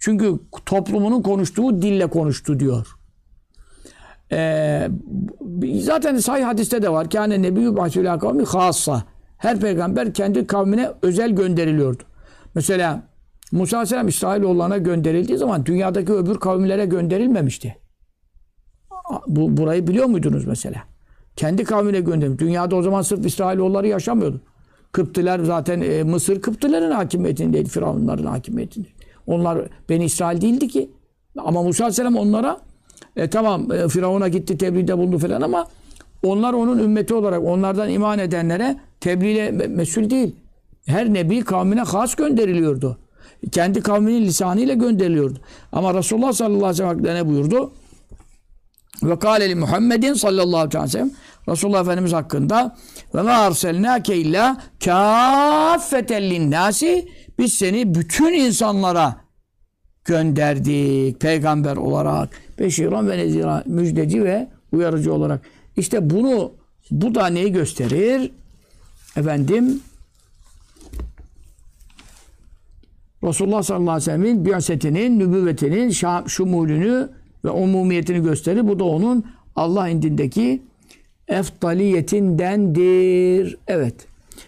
[0.01, 0.33] Çünkü
[0.67, 2.87] toplumunun konuştuğu dille konuştu diyor.
[4.33, 4.89] Ee,
[5.81, 7.11] zaten sahih hadiste de var.
[7.11, 9.05] Kâne nebiyyü bahsülâ kavmi hassa.
[9.39, 12.03] Her peygamber kendi kavmine özel gönderiliyordu.
[12.55, 13.03] Mesela
[13.53, 17.77] Musa Aleyhisselam İsrailoğullarına gönderildiği zaman dünyadaki öbür kavimlere gönderilmemişti.
[19.27, 20.94] Bu, burayı biliyor muydunuz mesela?
[21.37, 22.41] Kendi kavmine gönderilmiş.
[22.41, 24.41] Dünyada o zaman sırf İsrailoğulları yaşamıyordu.
[24.93, 27.69] Kıptiler zaten e, Mısır Kıptilerin hakimiyetindeydi.
[27.69, 28.95] Firavunların hakimiyetindeydi.
[29.27, 30.91] Onlar Beni İsrail değildi ki.
[31.39, 32.61] Ama Musa Aleyhisselam onlara
[33.17, 35.67] e, tamam e, Firavun'a gitti tebliğde bulundu falan ama
[36.23, 40.37] onlar onun ümmeti olarak onlardan iman edenlere tebliğle me- mesul değil.
[40.87, 42.99] Her nebi kavmine has gönderiliyordu.
[43.53, 45.39] Kendi kavminin lisanıyla gönderiliyordu.
[45.73, 47.73] Ama Resulullah sallallahu aleyhi ve sellem ne buyurdu?
[49.03, 51.11] Ve kâleli Muhammedin sallallahu aleyhi ve sellem
[51.49, 52.77] Resulullah Efendimiz hakkında
[53.15, 59.17] ve ma arselnâke illa kâffeten linnâsi biz seni bütün insanlara
[60.05, 62.29] gönderdik peygamber olarak.
[62.59, 65.41] Beşiran ve nezira müjdeci ve uyarıcı olarak.
[65.77, 66.53] İşte bunu
[66.91, 68.33] bu da neyi gösterir?
[69.17, 69.81] Efendim
[73.25, 75.91] Resulullah sallallahu aleyhi ve sellem'in biasetinin, nübüvvetinin
[76.27, 77.09] şumulünü
[77.45, 78.69] ve umumiyetini gösterir.
[78.69, 79.25] Bu da onun
[79.57, 80.63] Allah indindeki
[81.29, 83.57] eftaliyetindendir.
[83.67, 83.95] Evet.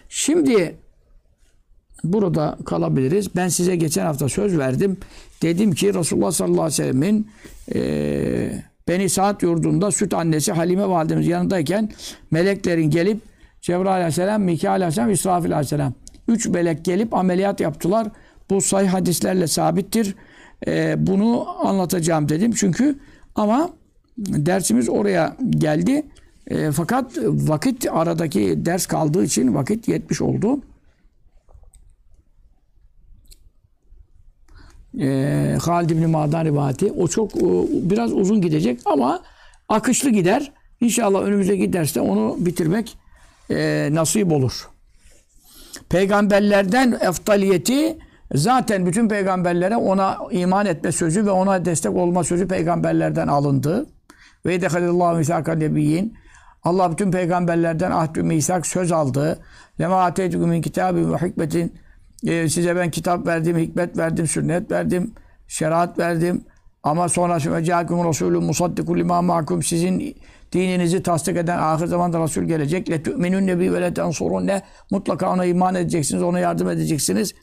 [0.09, 0.75] Şimdi
[2.03, 3.35] burada kalabiliriz.
[3.35, 4.97] Ben size geçen hafta söz verdim.
[5.41, 7.27] Dedim ki Resulullah sallallahu aleyhi ve sellemin
[7.75, 11.89] eee Beni Saat yurdunda süt annesi Halime validemiz yanındayken
[12.31, 13.21] meleklerin gelip
[13.61, 15.93] Cebrail aleyhisselam, Mikail aleyhisselam, İsrafil aleyhisselam.
[16.27, 18.07] Üç melek gelip ameliyat yaptılar.
[18.49, 20.15] Bu sayı hadislerle sabittir.
[20.67, 22.51] Eee, bunu anlatacağım dedim.
[22.51, 22.99] Çünkü
[23.35, 23.69] ama
[24.17, 26.05] dersimiz oraya geldi.
[26.49, 30.59] Eee, fakat vakit aradaki ders kaldığı için vakit yetmiş oldu.
[34.99, 36.91] e, Halid İbni Ma'dan rivayeti.
[36.91, 39.23] O çok e, biraz uzun gidecek ama
[39.69, 40.51] akışlı gider.
[40.81, 42.97] İnşallah önümüzdeki derste onu bitirmek
[43.49, 44.69] e, nasip olur.
[45.89, 47.97] Peygamberlerden eftaliyeti
[48.35, 53.85] zaten bütün peygamberlere ona iman etme sözü ve ona destek olma sözü peygamberlerden alındı.
[54.45, 56.13] Ve dehalillahu misakan nebiyyin.
[56.63, 59.39] Allah bütün peygamberlerden ahdü misak söz aldı.
[59.79, 61.73] Lema ateytüküm min kitabin ve hikmetin
[62.27, 65.13] e, size ben kitap verdim, hikmet verdim, sünnet verdim,
[65.47, 66.43] şeriat verdim.
[66.83, 70.15] Ama sonra sümecâkum Resulü musaddikul imâ ma'kum sizin
[70.51, 72.89] dininizi tasdik eden ahir zamanda Resul gelecek.
[72.89, 74.61] Le tu'minun nebi ve le tensurunne
[74.91, 77.33] mutlaka ona iman edeceksiniz, ona yardım edeceksiniz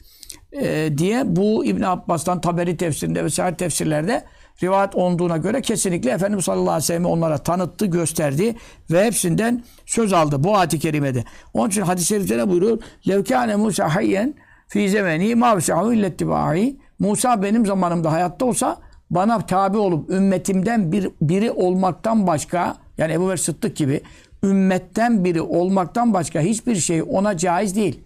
[0.54, 4.24] e, diye bu İbn Abbas'tan Taberi tefsirinde ve sair tefsirlerde
[4.62, 8.54] rivayet olduğuna göre kesinlikle Efendimiz sallallahu aleyhi ve sellem onlara tanıttı, gösterdi
[8.90, 11.24] ve hepsinden söz aldı bu ayet-i kerimede.
[11.54, 12.78] Onun için hadis-i şerifte ne buyuruyor?
[13.08, 14.34] Levkâne Musa hayyen
[14.68, 16.76] fi zemeni ma vesahu illettibai.
[16.98, 18.76] Musa benim zamanımda hayatta olsa
[19.10, 24.00] bana tabi olup ümmetimden bir biri olmaktan başka yani Ebu Bekir Sıddık gibi
[24.44, 28.00] ümmetten biri olmaktan başka hiçbir şey ona caiz değil.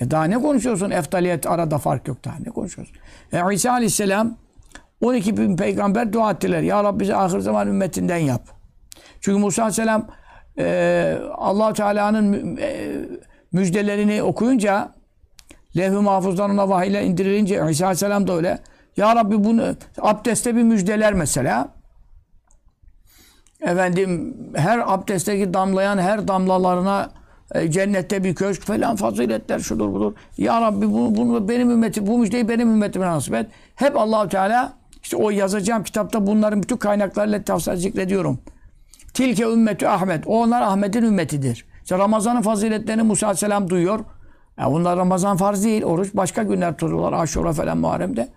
[0.00, 0.90] E daha ne konuşuyorsun?
[0.90, 2.96] Eftaliyet arada fark yok daha ne konuşuyorsun?
[3.32, 4.36] E İsa Aleyhisselam
[5.00, 6.62] 12 bin peygamber dua ettiler.
[6.62, 8.42] Ya Rabbi bizi ahir zaman ümmetinden yap.
[9.20, 10.06] Çünkü Musa Aleyhisselam
[10.58, 12.94] e, allah Teala'nın e,
[13.52, 14.92] müjdelerini okuyunca
[15.76, 18.58] levh-i mahfuzdan ona vahiyle indirilince İsa Aleyhisselam da öyle.
[18.96, 21.68] Ya Rabbi bunu abdestte bir müjdeler mesela.
[23.60, 27.10] Efendim her abdestteki damlayan her damlalarına
[27.68, 30.12] cennette bir köşk falan faziletler şudur budur.
[30.38, 33.46] Ya Rabbi bunu, bunu benim ümmetim bu müjdeyi benim ümmetime nasip et.
[33.74, 34.72] Hep Allahu Teala
[35.02, 38.38] işte o yazacağım kitapta bunların bütün kaynaklarıyla tavsiye zikrediyorum.
[39.14, 40.26] Tilke ümmetü Ahmet.
[40.26, 41.66] O onlar Ahmet'in ümmetidir.
[41.82, 44.00] İşte Ramazan'ın faziletlerini Musa Aleyhisselam duyuyor.
[44.58, 45.84] Ya bunlar Ramazan farz değil.
[45.84, 47.12] Oruç başka günler tutuyorlar.
[47.12, 48.28] Aşura falan Muharrem'de.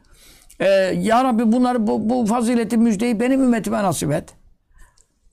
[0.59, 0.66] Ee,
[1.01, 4.41] ya Rabbi bunları bu, bu fazileti müjdeyi benim ümmetime nasip et.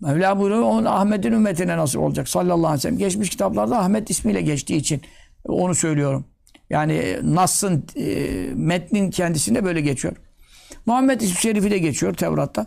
[0.00, 2.98] Mevla buyuruyor onun Ahmet'in ümmetine nasip olacak sallallahu aleyhi ve sellem.
[2.98, 5.02] Geçmiş kitaplarda Ahmet ismiyle geçtiği için
[5.44, 6.24] onu söylüyorum.
[6.70, 10.16] Yani Nas'ın e, metnin kendisinde böyle geçiyor.
[10.86, 12.66] Muhammed ismi şerifi de geçiyor Tevrat'ta.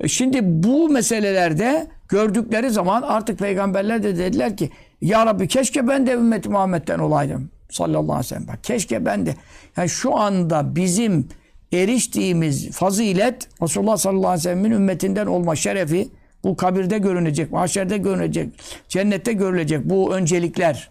[0.00, 4.70] E, Şimdi bu meselelerde gördükleri zaman artık peygamberler de dediler ki
[5.00, 7.50] Ya Rabbi keşke ben de ümmeti Muhammed'den olaydım.
[7.70, 8.48] Sallallahu aleyhi ve sellem.
[8.48, 9.34] Bak, keşke ben de.
[9.76, 11.28] Yani şu anda bizim
[11.72, 16.08] eriştiğimiz fazilet Resulullah sallallahu aleyhi ve sellem'in ümmetinden olma şerefi
[16.44, 20.90] bu kabirde görünecek, mahşerde görünecek, cennette görülecek bu öncelikler.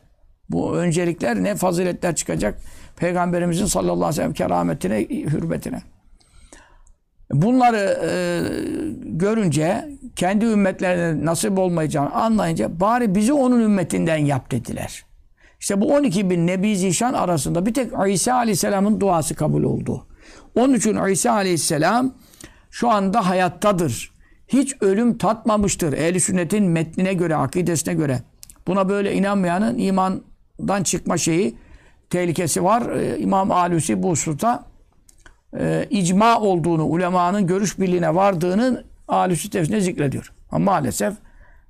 [0.50, 2.60] Bu öncelikler ne faziletler çıkacak?
[2.96, 5.82] Peygamberimizin sallallahu aleyhi ve sellem kerametine, hürmetine.
[7.32, 8.12] Bunları e,
[9.04, 15.06] görünce kendi ümmetlerine nasip olmayacağını anlayınca bari bizi onun ümmetinden yap dediler.
[15.60, 20.08] İşte bu 12 bin Nebi Zişan arasında bir tek İsa Aleyhisselam'ın duası kabul oldu.
[20.56, 22.14] Onun için İsa Aleyhisselam
[22.72, 24.13] şu anda hayattadır.
[24.54, 25.94] Hiç ölüm tatmamıştır.
[25.94, 28.22] Ehl-i sünnetin metnine göre, akidesine göre.
[28.68, 31.56] Buna böyle inanmayanın imandan çıkma şeyi,
[32.10, 32.96] tehlikesi var.
[32.96, 34.66] Ee, İmam Alusi bu hususta
[35.60, 40.34] e, icma olduğunu, ulemanın görüş birliğine vardığını Alusi tefsirinde zikrediyor.
[40.52, 41.14] Ama maalesef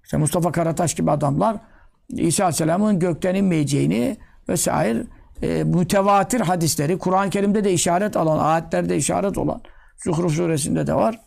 [0.03, 1.57] işte Mustafa Karataş gibi adamlar
[2.09, 4.17] İsa Aleyhisselam'ın gökten inmeyeceğini
[4.49, 5.03] vesaire
[5.41, 9.61] e, mütevatir hadisleri, Kur'an-ı Kerim'de de işaret alan, ayetlerde işaret olan,
[10.03, 11.19] Zuhruf suresinde de var.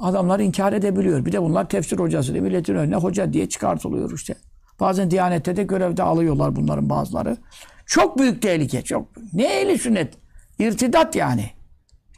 [0.00, 1.24] Adamlar inkar edebiliyor.
[1.24, 4.34] Bir de bunlar tefsir hocası diye milletin önüne hoca diye çıkartılıyor işte.
[4.80, 7.36] Bazen Diyanet'te de görevde alıyorlar bunların bazıları.
[7.86, 8.82] Çok büyük tehlike.
[8.82, 9.08] Çok.
[9.32, 10.14] Ne ehli sünnet?
[10.58, 11.50] İrtidat yani.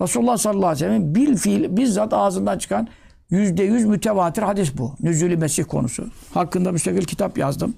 [0.01, 2.89] Resulullah sallallahu aleyhi ve sellem bil fiil bizzat ağzından çıkan
[3.31, 4.95] yüzde yüz mütevatir hadis bu.
[5.01, 6.07] Nüzulü Mesih konusu.
[6.35, 7.75] Hakkında müstakil kitap yazdım.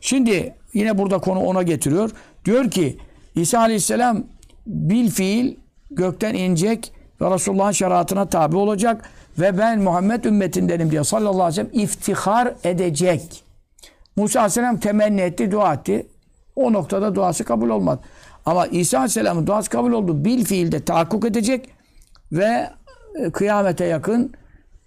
[0.00, 2.10] Şimdi yine burada konu ona getiriyor.
[2.44, 2.98] Diyor ki
[3.34, 4.24] İsa aleyhisselam
[4.66, 5.56] bil fiil
[5.90, 9.04] gökten inecek ve Resulullah'ın şeriatına tabi olacak
[9.38, 13.44] ve ben Muhammed ümmetindenim diye sallallahu aleyhi ve sellem iftihar edecek.
[14.16, 16.06] Musa aleyhisselam temenni etti, dua etti.
[16.56, 18.00] O noktada duası kabul olmadı.
[18.46, 20.24] Ama İsa aleyhisselamın duası kabul oldu.
[20.24, 21.68] Bil fiilde tahakkuk edecek
[22.32, 22.70] ve
[23.14, 24.32] e, kıyamete yakın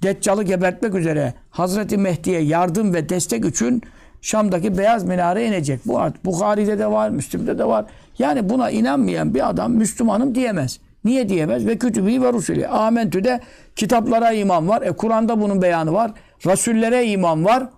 [0.04, 3.82] Deccal'ı gebertmek üzere Hazreti Mehdi'ye yardım ve destek için
[4.22, 5.80] Şam'daki beyaz minare inecek.
[5.86, 7.86] Bu artık Bukhari'de de var, Müslim'de de var.
[8.20, 10.80] Yani buna inanmayan bir adam Müslümanım diyemez.
[11.06, 11.68] Niye diyemez?
[11.68, 12.68] Ve kütübü ve rusulü.
[12.68, 13.40] Amentü'de
[13.76, 14.82] kitaplara iman var.
[14.82, 16.12] E Kur'an'da bunun beyanı var.
[16.46, 17.70] Rasullere iman var.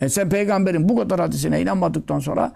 [0.00, 2.52] E sen peygamberin bu kadar hadisine inanmadıktan sonra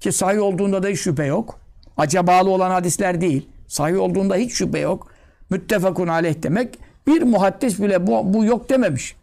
[0.00, 1.58] ki sahih olduğunda da hiç şüphe yok.
[1.96, 3.48] Acabalı olan hadisler değil.
[3.66, 5.10] Sahih olduğunda hiç şüphe yok.
[5.50, 9.16] Müttefakun aleyh demek bir muhaddis bile bu, bu yok dememiş.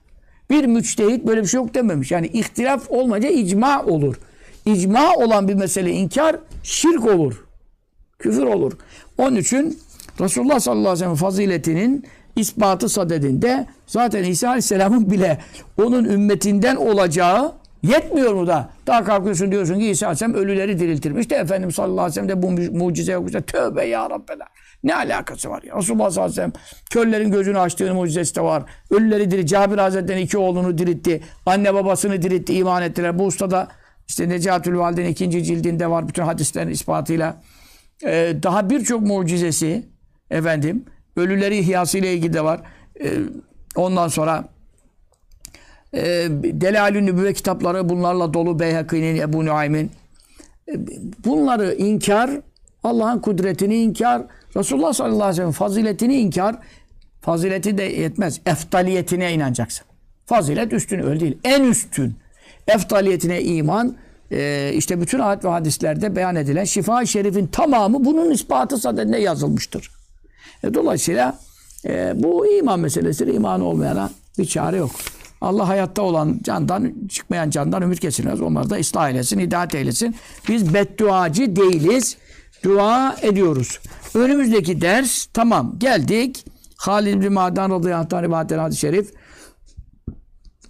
[0.49, 2.11] Bir müçtehit böyle bir şey yok dememiş.
[2.11, 4.15] Yani ihtilaf olmayınca icma olur.
[4.65, 7.45] İcma olan bir mesele inkar şirk olur.
[8.19, 8.73] Küfür olur.
[9.17, 9.79] Onun için
[10.19, 12.05] Resulullah sallallahu aleyhi ve sellem faziletinin
[12.35, 15.37] ispatı sadedinde zaten İsa aleyhisselamın bile
[15.83, 17.51] onun ümmetinden olacağı
[17.83, 18.69] yetmiyor mu da?
[18.87, 22.41] Daha kalkıyorsun diyorsun ki İsa aleyhisselam ölüleri diriltirmiş de Efendimiz sallallahu aleyhi ve sellem de
[22.43, 24.47] bu mu- mucize yokmuş tövbe ya Rabbeler.
[24.83, 25.77] Ne alakası var ya?
[25.77, 26.53] Resulullah sallallahu aleyhi ve sellem
[26.89, 28.63] körlerin gözünü açtığı mucizesi de var.
[28.91, 29.47] Ölüleri diri.
[29.47, 31.21] Cabir Hazretleri'nin iki oğlunu diritti.
[31.45, 32.53] Anne babasını diritti.
[32.53, 33.19] iman ettiler.
[33.19, 33.67] Bu ustada
[34.07, 36.07] işte Necatül Valide'nin ikinci cildinde var.
[36.07, 37.41] Bütün hadislerin ispatıyla.
[38.05, 39.83] Ee, daha birçok mucizesi
[40.29, 40.85] efendim
[41.15, 42.61] ölüleri ihyası ile ilgili de var.
[43.01, 43.11] Ee,
[43.75, 44.49] ondan sonra
[45.93, 46.01] e,
[46.43, 49.91] Delalü Nübüvve kitapları bunlarla dolu Beyhaki'nin, Ebu Nuaym'in.
[50.71, 50.73] E,
[51.25, 52.31] bunları inkar,
[52.83, 54.21] Allah'ın kudretini inkar,
[54.55, 56.55] Resulullah sallallahu aleyhi ve sellem faziletini inkar,
[57.21, 58.41] fazileti de yetmez.
[58.45, 59.85] Eftaliyetine inanacaksın.
[60.25, 61.37] Fazilet üstün, öyle değil.
[61.43, 62.15] En üstün.
[62.67, 63.95] Eftaliyetine iman,
[64.31, 69.91] e, işte bütün ayet ve hadislerde beyan edilen şifa-i şerifin tamamı bunun ispatı sadedinde yazılmıştır.
[70.63, 71.39] E, dolayısıyla
[71.85, 73.33] e, bu iman meselesidir.
[73.33, 74.91] İman olmayana bir çare yok.
[75.41, 78.41] Allah hayatta olan candan, çıkmayan candan ümit kesilmez.
[78.41, 80.15] Onlar da ıslah eylesin, hidayet eylesin.
[80.47, 82.17] Biz bedduacı değiliz.
[82.63, 83.79] Dua ediyoruz.
[84.13, 86.45] Önümüzdeki ders tamam geldik.
[86.77, 89.13] Halid bin Ma'dan radıyallahu anh rivayet hadis-i şerif.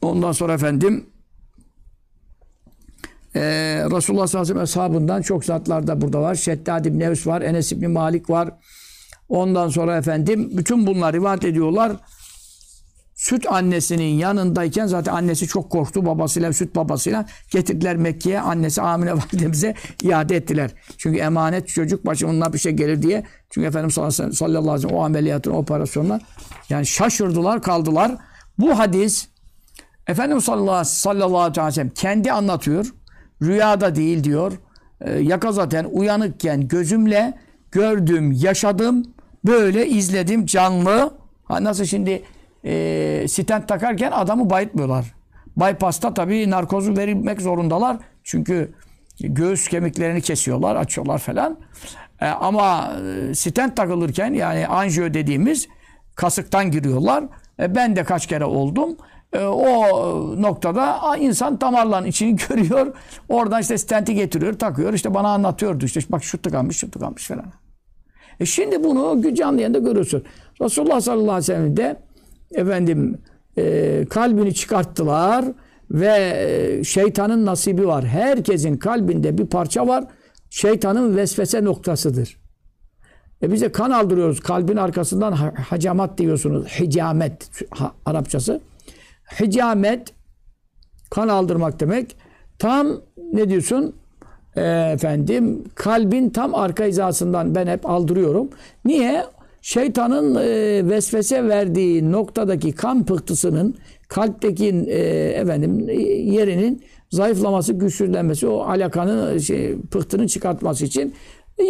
[0.01, 1.08] Ondan sonra efendim
[3.39, 6.35] ee, Resulullah sallallahu aleyhi ve sellem ashabından çok zatlar da burada var.
[6.35, 8.49] Şeddad ibn Evs var, Enes ibn Malik var.
[9.29, 11.91] Ondan sonra efendim bütün bunlar rivayet ediyorlar.
[13.15, 18.41] Süt annesinin yanındayken zaten annesi çok korktu babasıyla, süt babasıyla getirdiler Mekke'ye.
[18.41, 20.71] Annesi Amine validemize iade ettiler.
[20.97, 23.25] Çünkü emanet çocuk başımına bir şey gelir diye.
[23.49, 26.19] Çünkü Efendimiz sallallahu aleyhi ve sellem o ameliyatın, o operasyonla
[26.69, 28.11] yani şaşırdılar, kaldılar.
[28.57, 29.27] Bu hadis
[30.07, 32.93] Efendimiz sallallahu aleyhi ve sellem kendi anlatıyor.
[33.41, 34.53] Rüyada değil diyor.
[35.01, 37.33] E, yakazaten uyanıkken gözümle
[37.71, 39.05] gördüm, yaşadım.
[39.45, 41.13] Böyle izledim canlı.
[41.43, 42.23] Ha, nasıl şimdi
[42.65, 45.13] e, stent takarken adamı bayıtmıyorlar.
[45.57, 47.97] Bypass'ta tabii narkozu verilmek zorundalar.
[48.23, 48.73] Çünkü
[49.19, 51.59] göğüs kemiklerini kesiyorlar, açıyorlar falan.
[52.21, 52.93] E, ama
[53.29, 55.67] e, stent takılırken yani anjiyo dediğimiz
[56.15, 57.23] kasıktan giriyorlar.
[57.59, 58.97] E, ben de kaç kere oldum.
[59.33, 62.93] E, o noktada insan damarların içini görüyor.
[63.29, 64.93] Oradan işte stenti getiriyor, takıyor.
[64.93, 67.45] İşte bana anlatıyordu işte bak şu tıkanmış, şu tıkanmış falan.
[68.39, 70.23] E şimdi bunu canlı yayında görüyorsun.
[70.61, 71.97] Resulullah sallallahu aleyhi ve sellem de
[72.51, 73.17] efendim
[73.57, 75.45] e, kalbini çıkarttılar
[75.91, 76.33] ve
[76.79, 78.05] e, şeytanın nasibi var.
[78.05, 80.03] Herkesin kalbinde bir parça var.
[80.49, 82.37] Şeytanın vesvese noktasıdır.
[83.43, 84.39] E bize kan aldırıyoruz.
[84.39, 86.67] Kalbin arkasından ha- hacamat diyorsunuz.
[86.67, 88.61] Hicamet ha- Arapçası.
[89.39, 90.13] Hicamet
[91.09, 92.17] kan aldırmak demek.
[92.59, 92.87] Tam
[93.33, 93.95] ne diyorsun?
[94.55, 94.61] E,
[94.93, 98.49] efendim kalbin tam arka hizasından ben hep aldırıyorum.
[98.85, 99.25] Niye?
[99.61, 103.75] Şeytanın e, vesvese verdiği noktadaki kan pıhtısının
[104.07, 104.99] kalpteki e,
[105.29, 105.89] efendim
[106.33, 111.13] yerinin zayıflaması, güçsüzlenmesi, o alakanın şey, pıhtını çıkartması için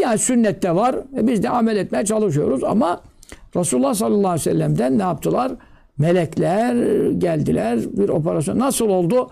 [0.01, 0.95] yani sünnette var.
[1.17, 3.01] E, biz de amel etmeye çalışıyoruz ama
[3.55, 5.51] Resulullah sallallahu aleyhi ve sellem'den ne yaptılar?
[5.99, 6.75] Melekler
[7.11, 7.79] geldiler.
[7.97, 8.59] Bir operasyon.
[8.59, 9.29] Nasıl oldu?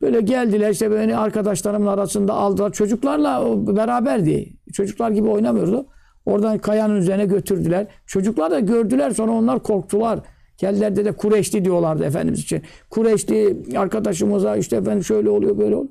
[0.00, 2.72] Böyle geldiler işte beni arkadaşlarımın arasında aldılar.
[2.72, 3.44] Çocuklarla
[3.76, 4.52] beraberdi.
[4.72, 5.86] Çocuklar gibi oynamıyordu.
[6.26, 7.86] Oradan kayanın üzerine götürdüler.
[8.06, 10.20] Çocuklar da gördüler sonra onlar korktular.
[10.56, 12.62] Kellerde de Kureşli diyorlardı Efendimiz için.
[12.90, 15.90] Kureşli arkadaşımıza işte efendim şöyle oluyor böyle oluyor.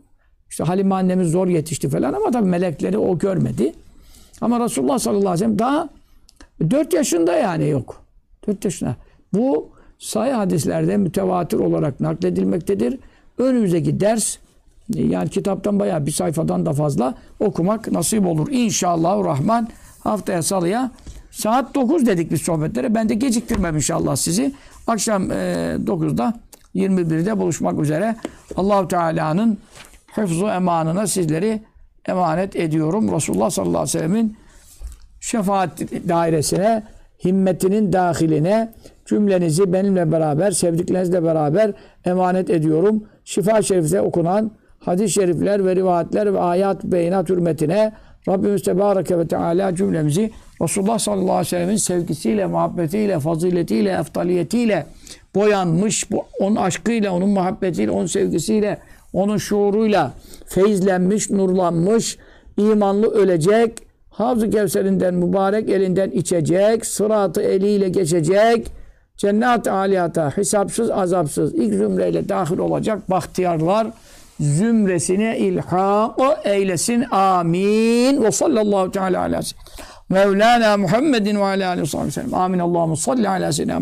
[0.50, 3.74] İşte Halime annemiz zor yetişti falan ama tabii melekleri o görmedi.
[4.42, 5.90] Ama Resulullah sallallahu aleyhi ve sellem daha
[6.72, 8.04] 4 yaşında yani yok.
[8.48, 8.96] 4 yaşında.
[9.34, 13.00] Bu sahih hadislerde mütevatir olarak nakledilmektedir.
[13.38, 14.38] Önümüzdeki ders
[14.96, 18.48] yani kitaptan bayağı bir sayfadan da fazla okumak nasip olur.
[18.52, 19.68] İnşallah Rahman
[20.04, 20.92] haftaya salıya
[21.32, 22.96] saat 9 dedik biz sohbetlere.
[22.96, 24.54] Ben de geciktirmem inşallah sizi.
[24.88, 25.36] Akşam e,
[25.86, 26.34] 9'da
[26.76, 28.16] 21'de buluşmak üzere.
[28.56, 29.58] Allahu Teala'nın
[30.16, 31.62] hıfzu emanına sizleri
[32.06, 33.16] emanet ediyorum.
[33.16, 34.38] Resulullah sallallahu aleyhi ve sellemin
[35.20, 36.84] şefaat dairesine,
[37.26, 38.74] himmetinin dahiline
[39.08, 41.74] cümlenizi benimle beraber, sevdiklerinizle beraber
[42.06, 43.04] emanet ediyorum.
[43.26, 47.94] Şifa Şerif'te okunan hadis-i şerifler ve rivayetler ve ayat beyinat hürmetine
[48.28, 50.32] Rabbimiz Tebareke ve Teala cümlemizi
[50.62, 54.86] Resulullah sallallahu aleyhi ve sellemin sevgisiyle, muhabbetiyle, faziletiyle, eftaliyetiyle
[55.36, 56.08] boyanmış,
[56.40, 58.78] onun aşkıyla, onun muhabbetiyle, onun sevgisiyle,
[59.14, 60.14] onun şuuruyla
[60.46, 62.18] feyizlenmiş, nurlanmış,
[62.58, 68.72] imanlı ölecek, Havz-ı Kevser'inden mübarek elinden içecek, sıratı eliyle geçecek,
[69.18, 73.88] cennet-i aliyata hesapsız azapsız ilk zümreyle dahil olacak bahtiyarlar
[74.40, 77.02] zümresine ilhak eylesin.
[77.12, 78.24] Amin.
[78.24, 79.42] Ve sallallahu teala ala
[80.10, 82.34] Mevlana Muhammedin ve ala aleyhi ve sellem.
[82.34, 82.60] Amin.
[82.60, 83.82] Allahu salli ala seyyidina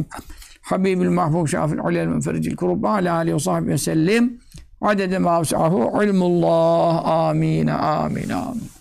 [0.62, 4.40] Habibül mahbub şafil ulel menfericil kurub ve ala aleyhi ve sahbihi ve sellim.
[4.82, 7.06] Adede mavsahu ilmullah.
[7.06, 7.68] Amin.
[7.68, 8.30] Amin.
[8.30, 8.75] Amin.